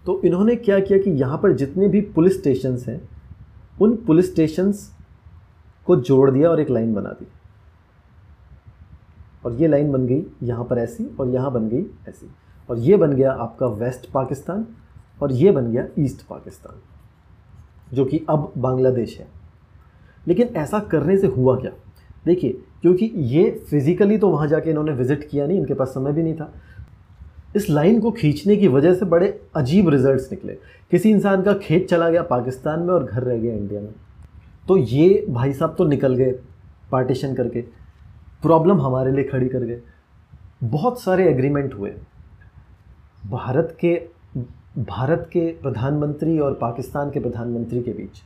तो 0.06 0.20
इन्होंने 0.24 0.56
क्या 0.56 0.78
किया 0.80 0.98
कि 0.98 1.11
यहाँ 1.12 1.38
पर 1.38 1.52
जितने 1.52 1.88
भी 1.88 2.00
पुलिस 2.14 2.38
स्टेशन 2.38 2.76
हैं, 2.88 3.00
उन 3.80 3.96
पुलिस 4.06 4.30
स्टेशंस 4.32 4.90
को 5.87 5.96
जोड़ 5.98 6.30
दिया 6.30 6.50
और 6.50 6.61
एक 6.61 6.70
लाइन 6.70 6.94
बना 6.94 7.11
दी। 7.11 7.26
और 9.44 9.52
ये 9.54 9.68
लाइन 9.68 9.92
बन 9.92 10.06
गई 10.06 10.24
यहाँ 10.42 10.64
पर 10.64 10.78
ऐसी 10.78 11.04
और 11.20 11.28
यहाँ 11.28 11.52
बन 11.52 11.68
गई 11.68 11.85
ऐसी। 12.08 12.30
और 12.68 12.78
ये 12.78 12.96
बन 12.96 13.12
गया 13.12 13.32
आपका 13.35 13.66
वेस्ट 13.66 14.11
पाकिस्तान 14.12 14.66
और 15.22 15.32
ये 15.32 15.50
बन 15.50 15.70
गया 15.72 15.87
ईस्ट 15.98 16.26
पाकिस्तान। 16.26 16.80
जो 17.92 18.05
कि 18.05 18.24
अब 18.31 18.52
बांग्लादेश 18.59 19.18
है। 19.18 19.26
लेकिन 20.26 20.48
ऐसा 20.57 20.78
करने 20.81 21.16
से 21.16 21.26
हुआ 21.26 21.57
क्या? 21.57 21.70
देखिए, 22.26 22.52
क्योंकि 22.83 23.11
ये 23.14 23.50
फिज़िकली 23.70 24.18
तो 24.18 24.28
वहाँ 24.28 24.46
जाके 24.48 24.70
इन्होंने 24.70 24.92
विज़िट 24.92 25.28
किया 25.31 25.46
नहीं, 25.46 25.59
इनके 25.59 25.74
पास 25.74 25.88
समय 25.88 26.12
भी 26.12 26.22
नहीं 26.22 26.35
था। 26.35 26.52
इस 27.57 27.68
लाइन 27.70 28.00
को 28.00 28.11
खींचने 28.11 28.57
की 28.57 28.68
वजह 28.68 28.94
से 28.94 29.05
बड़े 29.05 29.28
अजीब 29.57 29.88
रिजल्ट्स 29.88 30.31
निकले। 30.33 30.52
किसी 30.90 31.11
इंसान 31.11 31.42
का 31.42 31.52
खेत 31.55 31.88
चला 31.88 32.09
गया 32.11 32.22
पाकिस्तान 32.22 32.81
में 32.81 32.92
और 32.94 33.05
घर 33.05 33.22
रह 33.22 33.38
गया 33.38 33.55
इंडिया 33.55 33.81
में। 33.81 33.92
तो 34.68 34.76
ये 34.76 35.24
भाई 35.28 35.52
साहब 35.52 35.74
तो 35.78 35.85
निकल 35.85 36.14
गए 36.14 36.33
पार्टीशन 36.92 37.35
करके। 37.35 37.61
प्रॉब्लम 38.42 38.81
हमारे 38.81 39.12
लिए 39.12 39.24
खड़ी 39.24 39.48
कर 39.48 39.64
गए। 39.64 39.81
बहुत 40.64 41.00
सारे 41.02 41.28
एग्रीमेंट 41.28 41.74
हुए। 41.74 41.92
भारत 43.24 43.76
के 43.81 43.94
भारत 44.78 45.28
के 45.32 45.40
प्रधानमंत्री 45.52 46.38
और 46.38 46.54
पाकिस्तान 46.54 47.11
के 47.11 47.20
प्रधानमंत्री 47.20 47.80
के 47.82 47.92
बीच। 47.92 48.22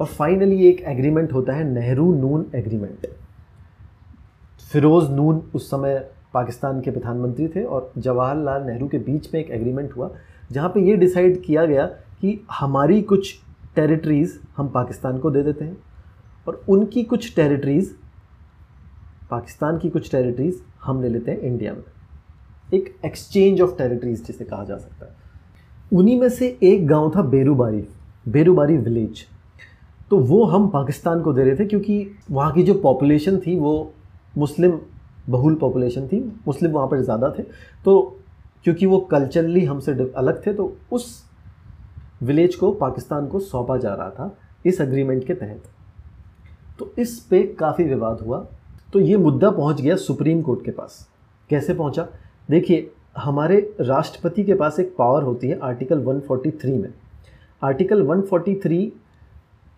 और 0.00 0.06
फाइनली 0.06 0.66
एक 0.66 0.80
एग्रीमेंट 0.80 1.32
होता 1.32 1.52
है, 1.52 1.64
नेहरू 1.64 2.14
नून 2.14 2.46
एग्रीमेंट 2.54 3.06
फिरोज़ 4.72 5.10
नून 5.10 5.42
उस 5.54 5.66
समय 5.70 5.98
पाकिस्तान 6.34 6.80
के 6.80 6.90
प्रधानमंत्री 6.90 7.48
थे 7.48 7.64
और 7.64 7.92
जवाहरलाल 7.98 8.62
नेहरू 8.62 8.86
के 8.88 8.98
बीच 8.98 9.32
में 9.34 9.40
एक 9.40 9.50
एग्रीमेंट 9.50 9.92
हुआ, 9.96 10.10
जहाँ 10.52 10.68
पे 10.68 10.80
ये 10.80 10.96
डिसाइड 10.96 11.42
किया 11.42 11.64
गया 11.66 11.86
कि 12.20 12.40
हमारी 12.52 13.00
कुछ 13.02 13.34
टेरिटरीज़ 13.76 14.38
हम 14.56 14.68
पाकिस्तान 14.68 15.18
को 15.18 15.30
दे 15.30 15.42
देते 15.42 15.64
हैं 15.64 15.76
और 16.46 16.64
उनकी 16.68 17.02
कुछ 17.02 17.34
टेरिटरीज़ 17.36 17.90
पाकिस्तान 19.30 19.78
की 19.78 19.90
कुछ 19.90 20.10
टेरिटरीज़ 20.10 20.62
हम 20.84 21.02
ले 21.02 21.08
लेते 21.08 21.30
हैं 21.30 21.38
इंडिया 21.38 21.72
में। 21.72 21.82
एक 22.74 22.94
एक्सचेंज 23.04 23.60
ऑफ़ 23.60 23.76
टेरिटरीज़ 23.78 24.24
जिसे 24.24 24.44
कहा 24.44 24.64
जा 24.64 24.76
सकता 24.76 25.06
है। 25.06 25.23
उन्हीं 25.94 26.18
में 26.20 26.28
से 26.28 26.46
एक 26.62 26.86
गाँव 26.86 27.10
था 27.16 27.22
बेरूबारी 27.24 27.84
बेरूबारी 28.28 28.76
विलेज 28.78 29.24
तो 30.10 30.18
वो 30.20 30.44
हम 30.44 30.68
पाकिस्तान 30.68 31.20
को 31.22 31.32
दे 31.32 31.44
रहे 31.44 31.56
थे 31.56 31.64
क्योंकि 31.66 32.06
वहाँ 32.30 32.52
की 32.52 32.62
जो 32.62 32.74
पॉपुलेशन 32.74 33.38
थी 33.38 33.56
वो 33.58 33.92
मुस्लिम, 34.38 34.78
बहुल 35.28 35.54
पॉपुलेशन 35.54 36.06
थी, 36.08 36.18
मुस्लिम 36.46 36.72
वहाँ 36.72 36.86
पर 36.88 37.00
ज़्यादा 37.02 37.30
थे। 37.38 37.42
तो 37.84 38.20
क्योंकि 38.64 38.86
वो 38.86 38.98
कल्चरली 39.10 39.64
हमसे 39.64 39.92
अलग 40.16 40.44
थे 40.46 40.52
तो 40.54 40.76
उस 40.92 41.24
विलेज 42.22 42.54
को, 42.54 42.70
पाकिस्तान 42.72 43.26
को 43.26 43.40
सौंपा 43.40 43.76
जा 43.76 43.94
रहा 43.94 44.10
था 44.10 44.36
इस 44.66 44.80
अग्रीमेंट 44.80 45.24
के 45.26 45.34
तहत। 45.34 45.62
तो 46.78 46.92
इस 46.98 47.18
पे 47.20 47.42
काफ़ी 47.58 47.84
विवाद 47.84 48.20
हुआ। 48.20 48.46
तो 48.92 49.00
ये 49.00 49.16
मुद्दा 49.16 49.50
पहुँच 49.50 49.80
गया 49.80 49.96
सुप्रीम 49.96 50.42
कोर्ट 50.42 50.64
के 50.64 50.70
पास। 50.70 51.06
कैसे 51.50 51.74
पहुँचा? 51.74 52.06
देखिए 52.48 52.90
हमारे 53.16 53.76
राष्ट्रपति 53.80 54.44
के 54.44 54.54
पास 54.54 54.80
एक 54.80 54.94
पावर 54.98 55.22
होती 55.22 55.48
है 55.48 55.58
आर्टिकल 55.58 56.04
143 56.04 56.78
में। 56.78 56.92
आर्टिकल 57.62 58.02
143 58.02 58.90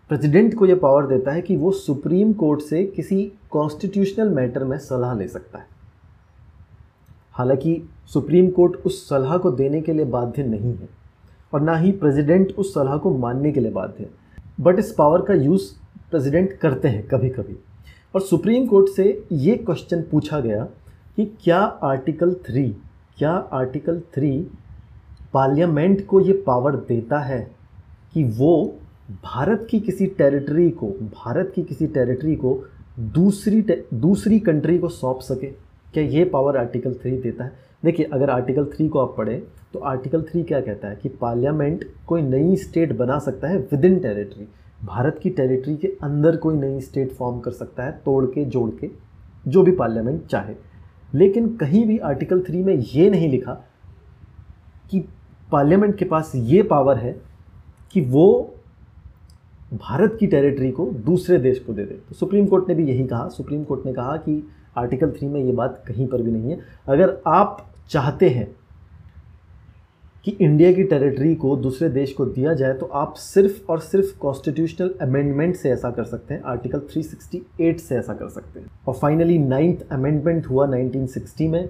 प्रेसिडेंट 0.09 0.55
को 0.55 0.65
यह 0.65 0.75
पावर 0.75 1.07
देता 1.07 1.31
है 1.31 1.41
कि 1.41 1.57
वो 1.57 1.71
सुप्रीम 1.71 2.33
कोर्ट 2.33 2.61
से 2.61 2.83
किसी 2.85 3.31
कॉन्स्टिट्यूशनल 3.49 4.29
मैटर 4.29 4.63
में 4.63 4.77
सलाह 4.77 5.13
ले 5.15 5.27
सकता 5.27 5.59
है। 5.59 5.65
हालाँकि 7.31 7.89
सुप्रीम 8.05 8.49
कोर्ट 8.49 8.75
उस 8.85 9.09
सलाह 9.09 9.37
को 9.37 9.51
देने 9.51 9.81
के 9.81 9.93
लिए 9.93 10.05
बाध्य 10.05 10.43
नहीं 10.43 10.73
है 10.73 10.89
और 11.53 11.61
ना 11.61 11.75
ही 11.75 11.91
प्रेसिडेंट 11.91 12.53
उस 12.57 12.73
सलाह 12.73 12.97
को 12.97 13.17
मानने 13.17 13.51
के 13.51 13.59
लिए 13.59 13.71
बाध्य 13.71 14.03
है। 14.03 14.09
बट 14.61 14.79
इस 14.79 14.91
पावर 14.91 15.21
का 15.21 15.33
यूज़ 15.33 15.71
प्रेसिडेंट 16.11 16.53
करते 16.53 16.87
हैं 16.87 17.07
कभी 17.07 17.29
कभी 17.29 17.57
और 18.15 18.21
सुप्रीम 18.21 18.65
कोर्ट 18.67 18.89
से 18.89 19.27
ये 19.31 19.55
क्वेश्चन 19.55 20.01
पूछा 20.01 20.39
गया 20.39 20.63
कि 21.15 21.25
क्या 21.25 21.59
आर्टिकल 21.59 22.33
थ्री 22.33 22.75
क्या 23.17 23.31
आर्टिकल 23.31 23.99
थ्री 24.13 24.47
पार्लियामेंट 25.33 26.05
को 26.05 26.19
ये 26.21 26.33
पावर 26.47 26.75
देता 26.75 27.19
है 27.19 27.51
कि 28.13 28.23
वो 28.23 28.75
भारत 29.23 29.67
की 29.71 29.79
किसी 29.79 30.05
टेरिटरी 30.05 30.69
को 30.69 30.87
भारत 30.87 31.51
की 31.55 31.63
किसी 31.63 31.87
टेरिटरी 31.87 32.35
को 32.35 32.63
दूसरी 32.99 33.61
टे, 33.61 33.85
दूसरी 33.93 34.39
कंट्री 34.39 34.77
को 34.79 34.89
सौंप 34.89 35.19
सके? 35.19 35.47
क्या 35.93 36.03
ये 36.03 36.25
पावर 36.25 36.57
आर्टिकल 36.57 36.93
थ्री 36.93 37.17
देता 37.17 37.43
है? 37.43 37.51
देखिए 37.85 38.09
अगर 38.13 38.29
आर्टिकल 38.29 38.65
थ्री 38.65 38.89
को 38.89 38.99
आप 38.99 39.15
पढ़ें 39.17 39.41
तो 39.73 39.79
आर्टिकल 39.79 40.21
थ्री 40.21 40.43
क्या 40.43 40.61
कहता 40.61 40.87
है 40.87 40.95
कि 40.95 41.09
पार्लियामेंट 41.09 41.85
कोई 42.07 42.21
नई 42.21 42.55
स्टेट 42.55 42.97
बना 42.97 43.19
सकता 43.19 43.47
है 43.47 43.57
विद 43.57 43.85
इन 43.85 43.99
टेरिटरी 43.99 44.47
भारत 44.83 45.19
की 45.23 45.29
टेरिटरी 45.29 45.77
के 45.77 45.87
अंदर 46.03 46.37
कोई 46.37 46.55
नई 46.55 46.81
स्टेट 46.81 47.11
फॉर्म 47.11 47.39
कर 47.39 47.51
सकता 47.51 47.83
है 47.83 47.91
तोड़ 48.05 48.25
के 48.25 48.45
जोड़ 48.45 48.69
के 48.69 48.89
जो 49.47 49.63
भी 49.63 49.71
पार्लियामेंट 49.71 50.25
चाहे। 50.25 50.66
लेकिन 51.15 51.55
कहीं 51.55 51.85
भी 51.85 51.97
आर्टिकल 51.97 52.41
थ्री 52.41 52.63
में 52.63 52.75
ये 52.75 53.09
नहीं 53.09 53.29
लिखा 53.29 53.53
कि 54.91 54.99
पार्लियामेंट 55.51 55.97
के 55.97 56.05
पास 56.05 56.31
ये 56.35 56.63
पावर 56.63 56.97
है 56.97 57.21
कि 57.91 58.01
वो 58.01 58.53
भारत 59.73 60.17
की 60.19 60.27
टेरिटरी 60.27 60.71
को 60.71 60.85
दूसरे 60.85 61.37
देश 61.37 61.59
को 61.59 61.73
दे 61.73 61.85
दे। 61.85 61.93
तो 61.93 62.15
सुप्रीम 62.15 62.47
कोर्ट 62.47 62.69
ने 62.69 62.75
भी 62.75 62.85
यही 62.85 63.07
कहा। 63.07 63.27
सुप्रीम 63.27 63.63
कोर्ट 63.63 63.85
ने 63.85 63.93
कहा 63.93 64.17
कि 64.17 64.47
आर्टिकल 64.77 65.11
थ्री 65.11 65.27
में 65.27 65.43
ये 65.43 65.51
बात 65.51 65.83
कहीं 65.87 66.07
पर 66.07 66.21
भी 66.21 66.31
नहीं 66.31 66.51
है। 66.51 66.59
अगर 66.87 67.17
आप 67.27 67.69
चाहते 67.89 68.29
हैं 68.29 68.55
कि 70.27 70.37
इंडिया 70.41 70.73
की 70.73 70.83
टेरिटरी 70.83 71.35
को 71.35 71.55
दूसरे 71.55 71.89
देश 71.89 72.13
को 72.13 72.25
दिया 72.25 72.53
जाए 72.53 72.73
तो 72.73 72.85
आप 72.85 73.13
सिर्फ़ 73.13 73.71
और 73.71 73.79
सिर्फ़ 73.79 74.19
कॉन्स्टिट्यूशनल 74.19 74.95
अमेंडमेंट 75.01 75.55
से 75.55 75.69
ऐसा 75.69 75.91
कर 75.91 76.03
सकते 76.03 76.33
हैं। 76.33 76.41
आर्टिकल 76.41 76.79
368 76.79 77.77
से 77.79 77.95
ऐसा 77.95 78.13
कर 78.13 78.29
सकते 78.29 78.59
हैं। 78.59 78.67
और 78.87 78.93
फाइनली 78.93 79.39
नाइन्थ 79.39 79.85
अमेंडमेंट 79.91 80.47
हुआ 80.47 80.67
1960 80.67 81.47
में, 81.47 81.69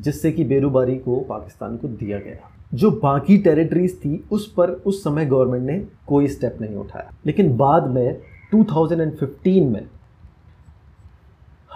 जिससे 0.00 0.32
कि 0.32 0.44
बेरूबारी 0.44 0.96
को 0.96 1.20
पाकिस्तान 1.20 1.76
को 1.76 1.88
दिया 1.88 2.18
गया। 2.18 2.50
जो 2.74 2.90
बाकी 2.90 3.38
टेरिटरीज 3.38 3.98
थी, 4.00 4.24
उस 4.32 4.52
पर 4.52 4.70
उस 4.70 5.04
समय 5.04 5.26
गवर्नमेंट 5.26 5.64
ने 5.64 5.86
कोई 6.06 6.28
स्टेप 6.28 6.58
नहीं 6.60 6.76
उठाया। 6.76 7.10
लेकिन 7.26 7.56
बाद 7.56 7.86
में 7.86 8.20
2015 8.54 9.70
में 9.70 9.86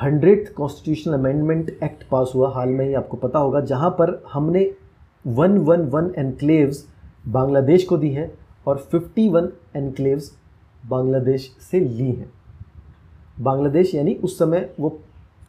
hundred 0.03 0.53
constitutional 0.53 1.15
amendment 1.15 1.79
act 1.85 2.05
pass 2.11 2.33
हुआ। 2.35 2.53
हाल 2.55 2.69
में 2.69 2.89
ही 2.89 2.95
आपको 2.95 3.17
पता 3.17 3.39
होगा, 3.39 3.61
जहाँ 3.61 3.91
पर 3.91 4.25
हमने 4.33 4.80
one 5.25 5.59
one 5.59 5.81
one 5.81 6.13
enclaves 6.19 6.85
Bangladesh 7.29 7.85
को 7.85 7.97
दी 7.97 8.11
है 8.11 8.31
और 8.67 8.79
फिफ्टी 8.93 9.29
वन 9.29 9.49
एनक्लेव्स 9.77 10.33
बांग्लादेश 10.89 11.51
से 11.71 11.81
ली 11.81 12.11
हैं। 12.11 12.31
बांग्लादेश 13.41 13.95
यानी 13.95 14.15
उस 14.15 14.39
समय 14.39 14.69
वो 14.81 14.89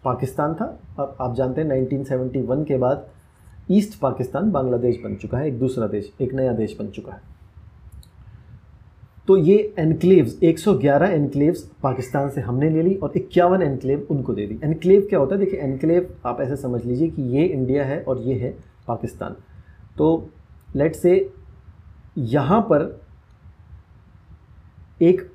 पाकिस्तान 0.03 0.53
था 0.53 0.65
और 0.99 1.15
आप 1.21 1.35
जानते 1.35 1.61
हैं 1.61 1.67
1971 1.69 2.65
के 2.65 2.77
बाद 2.77 3.07
ईस्ट 3.71 3.99
पाकिस्तान 3.99 4.51
बांग्लादेश 4.51 4.99
बन 5.03 5.15
चुका 5.15 5.37
है, 5.37 5.47
एक 5.47 5.59
दूसरा 5.59 5.87
देश, 5.87 6.11
एक 6.21 6.33
नया 6.33 6.53
देश 6.53 6.75
बन 6.79 6.87
चुका 6.87 7.11
है। 7.11 7.21
तो 9.27 9.37
ये 9.37 9.73
एनक्लेव्स 9.79 10.37
111 10.43 11.11
एनक्लेव्स 11.11 11.61
पाकिस्तान 11.83 12.29
से 12.29 12.41
हमने 12.41 12.69
ले 12.69 12.81
ली 12.81 12.95
और 12.95 13.13
इक्यावन 13.15 13.61
एनक्लेव 13.61 14.07
उनको 14.11 14.33
दे 14.33 14.45
दी। 14.47 14.59
एनक्लेव 14.63 15.05
क्या 15.09 15.19
होता 15.19 15.35
है? 15.35 15.39
देखिए 15.39 15.59
एनक्लेव 15.59 16.13
आप 16.25 16.41
ऐसे 16.41 16.55
समझ 16.55 16.83
लीजिए 16.85 17.09
कि 17.09 17.21
ये 17.37 17.45
इंडिया 17.45 17.85
है 17.85 18.01
और 18.03 18.19
ये 18.19 18.35
है 18.35 18.53
पाकिस्तान। 18.87 19.35
तो 19.97 20.29
लेट 20.75 20.95
से 20.95 21.13
यहाँ 22.17 22.61
पर 22.71 22.99
एक 25.01 25.29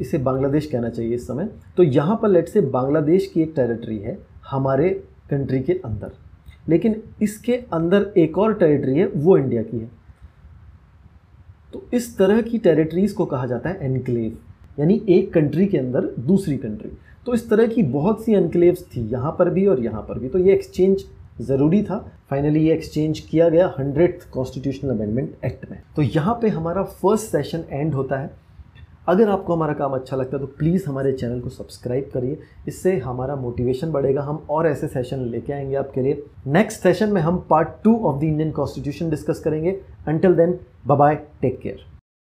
इसे 0.00 0.18
बांग्लादेश 0.18 0.66
कहना 0.66 0.88
चाहिए 0.88 1.14
इस 1.14 1.26
समय। 1.26 1.48
तो 1.76 1.82
यहाँ 1.82 2.18
पर 2.22 2.28
लेट 2.28 2.48
से 2.48 2.60
बांग्लादेश 2.60 3.26
की 3.26 3.42
एक 3.42 3.52
टेरिटरी 3.56 3.98
है 3.98 4.18
हमारे 4.50 4.88
कंट्री 5.30 5.60
के 5.60 5.72
अंदर। 5.74 6.12
लेकिन 6.68 7.02
इसके 7.22 7.54
अंदर 7.72 8.12
एक 8.18 8.38
और 8.38 8.54
टेरिटरी 8.54 8.98
है, 8.98 9.06
वो 9.06 9.36
इंडिया 9.38 9.62
की 9.62 9.78
है। 9.78 9.90
तो 11.72 11.86
इस 11.94 12.16
तरह 12.18 12.40
की 12.42 12.58
टेरिटरीज़ 12.58 13.14
को 13.14 13.26
कहा 13.26 13.46
जाता 13.46 13.68
है 13.68 13.84
एनक्लेव 13.84 14.36
यानी 14.78 15.00
एक 15.08 15.32
कंट्री 15.32 15.66
के 15.66 15.78
अंदर 15.78 16.14
दूसरी 16.20 16.56
कंट्री 16.58 16.90
तो 17.26 17.34
इस 17.34 17.48
तरह 17.50 17.66
की 17.66 17.82
बहुत 17.84 18.24
सी 18.24 18.34
एनक्लेव्स 18.34 18.84
थी, 18.86 19.00
यहाँ 19.02 19.34
पर 19.38 19.50
भी 19.50 19.66
और 19.66 19.80
यहाँ 19.80 20.02
पर 20.02 20.18
भी। 20.18 20.28
तो 20.28 20.38
ये 20.38 20.52
एक्सचेंज 20.52 21.04
ज़रूरी 21.40 21.82
था। 21.82 21.98
फाइनली 22.30 22.60
ये 22.60 22.74
एक्सचेंज 22.74 23.18
किया 23.20 23.48
गया 23.48 23.72
हंड्रेड 23.78 24.22
कॉन्स्टिट्यूशनल 24.32 24.90
अमेंडमेंट 24.90 25.44
एक्ट 25.44 25.70
में। 25.70 25.80
तो 25.96 26.02
यहाँ 26.02 26.38
पे 26.42 26.48
हमारा 26.48 26.82
फ़र्स्ट 26.82 27.26
सेशन 27.26 27.64
एंड 27.70 27.94
होता 27.94 28.18
है। 28.18 28.30
अगर 29.08 29.28
आपको 29.28 29.54
हमारा 29.54 29.72
काम 29.72 29.92
अच्छा 29.92 30.16
लगता 30.16 30.36
है 30.36 30.40
तो 30.40 30.46
प्लीज़ 30.58 30.88
हमारे 30.88 31.12
चैनल 31.12 31.40
को 31.40 31.48
सब्सक्राइब 31.48 32.10
करिए। 32.14 32.38
इससे 32.68 32.96
हमारा 32.98 33.36
मोटिवेशन 33.36 33.92
बढ़ेगा। 33.92 34.22
हम 34.22 34.42
और 34.50 34.66
ऐसे 34.66 34.88
सेशन 34.88 35.24
लेके 35.26 35.52
आएँगे 35.52 35.76
आपके 35.76 36.02
लिए। 36.02 36.22
नेक्स्ट 36.46 36.80
सेशन 36.80 37.12
में 37.12 37.20
हम 37.22 37.44
part 37.50 37.68
two 37.84 37.96
of 37.98 38.20
the 38.20 38.24
Indian 38.24 38.50
constitution 38.52 39.10
discuss 39.10 39.40
करेंगे। 39.40 39.78
Until 40.08 40.34
then 40.34 40.58
bye 40.86 41.14
take 41.42 41.58
care 41.60 41.86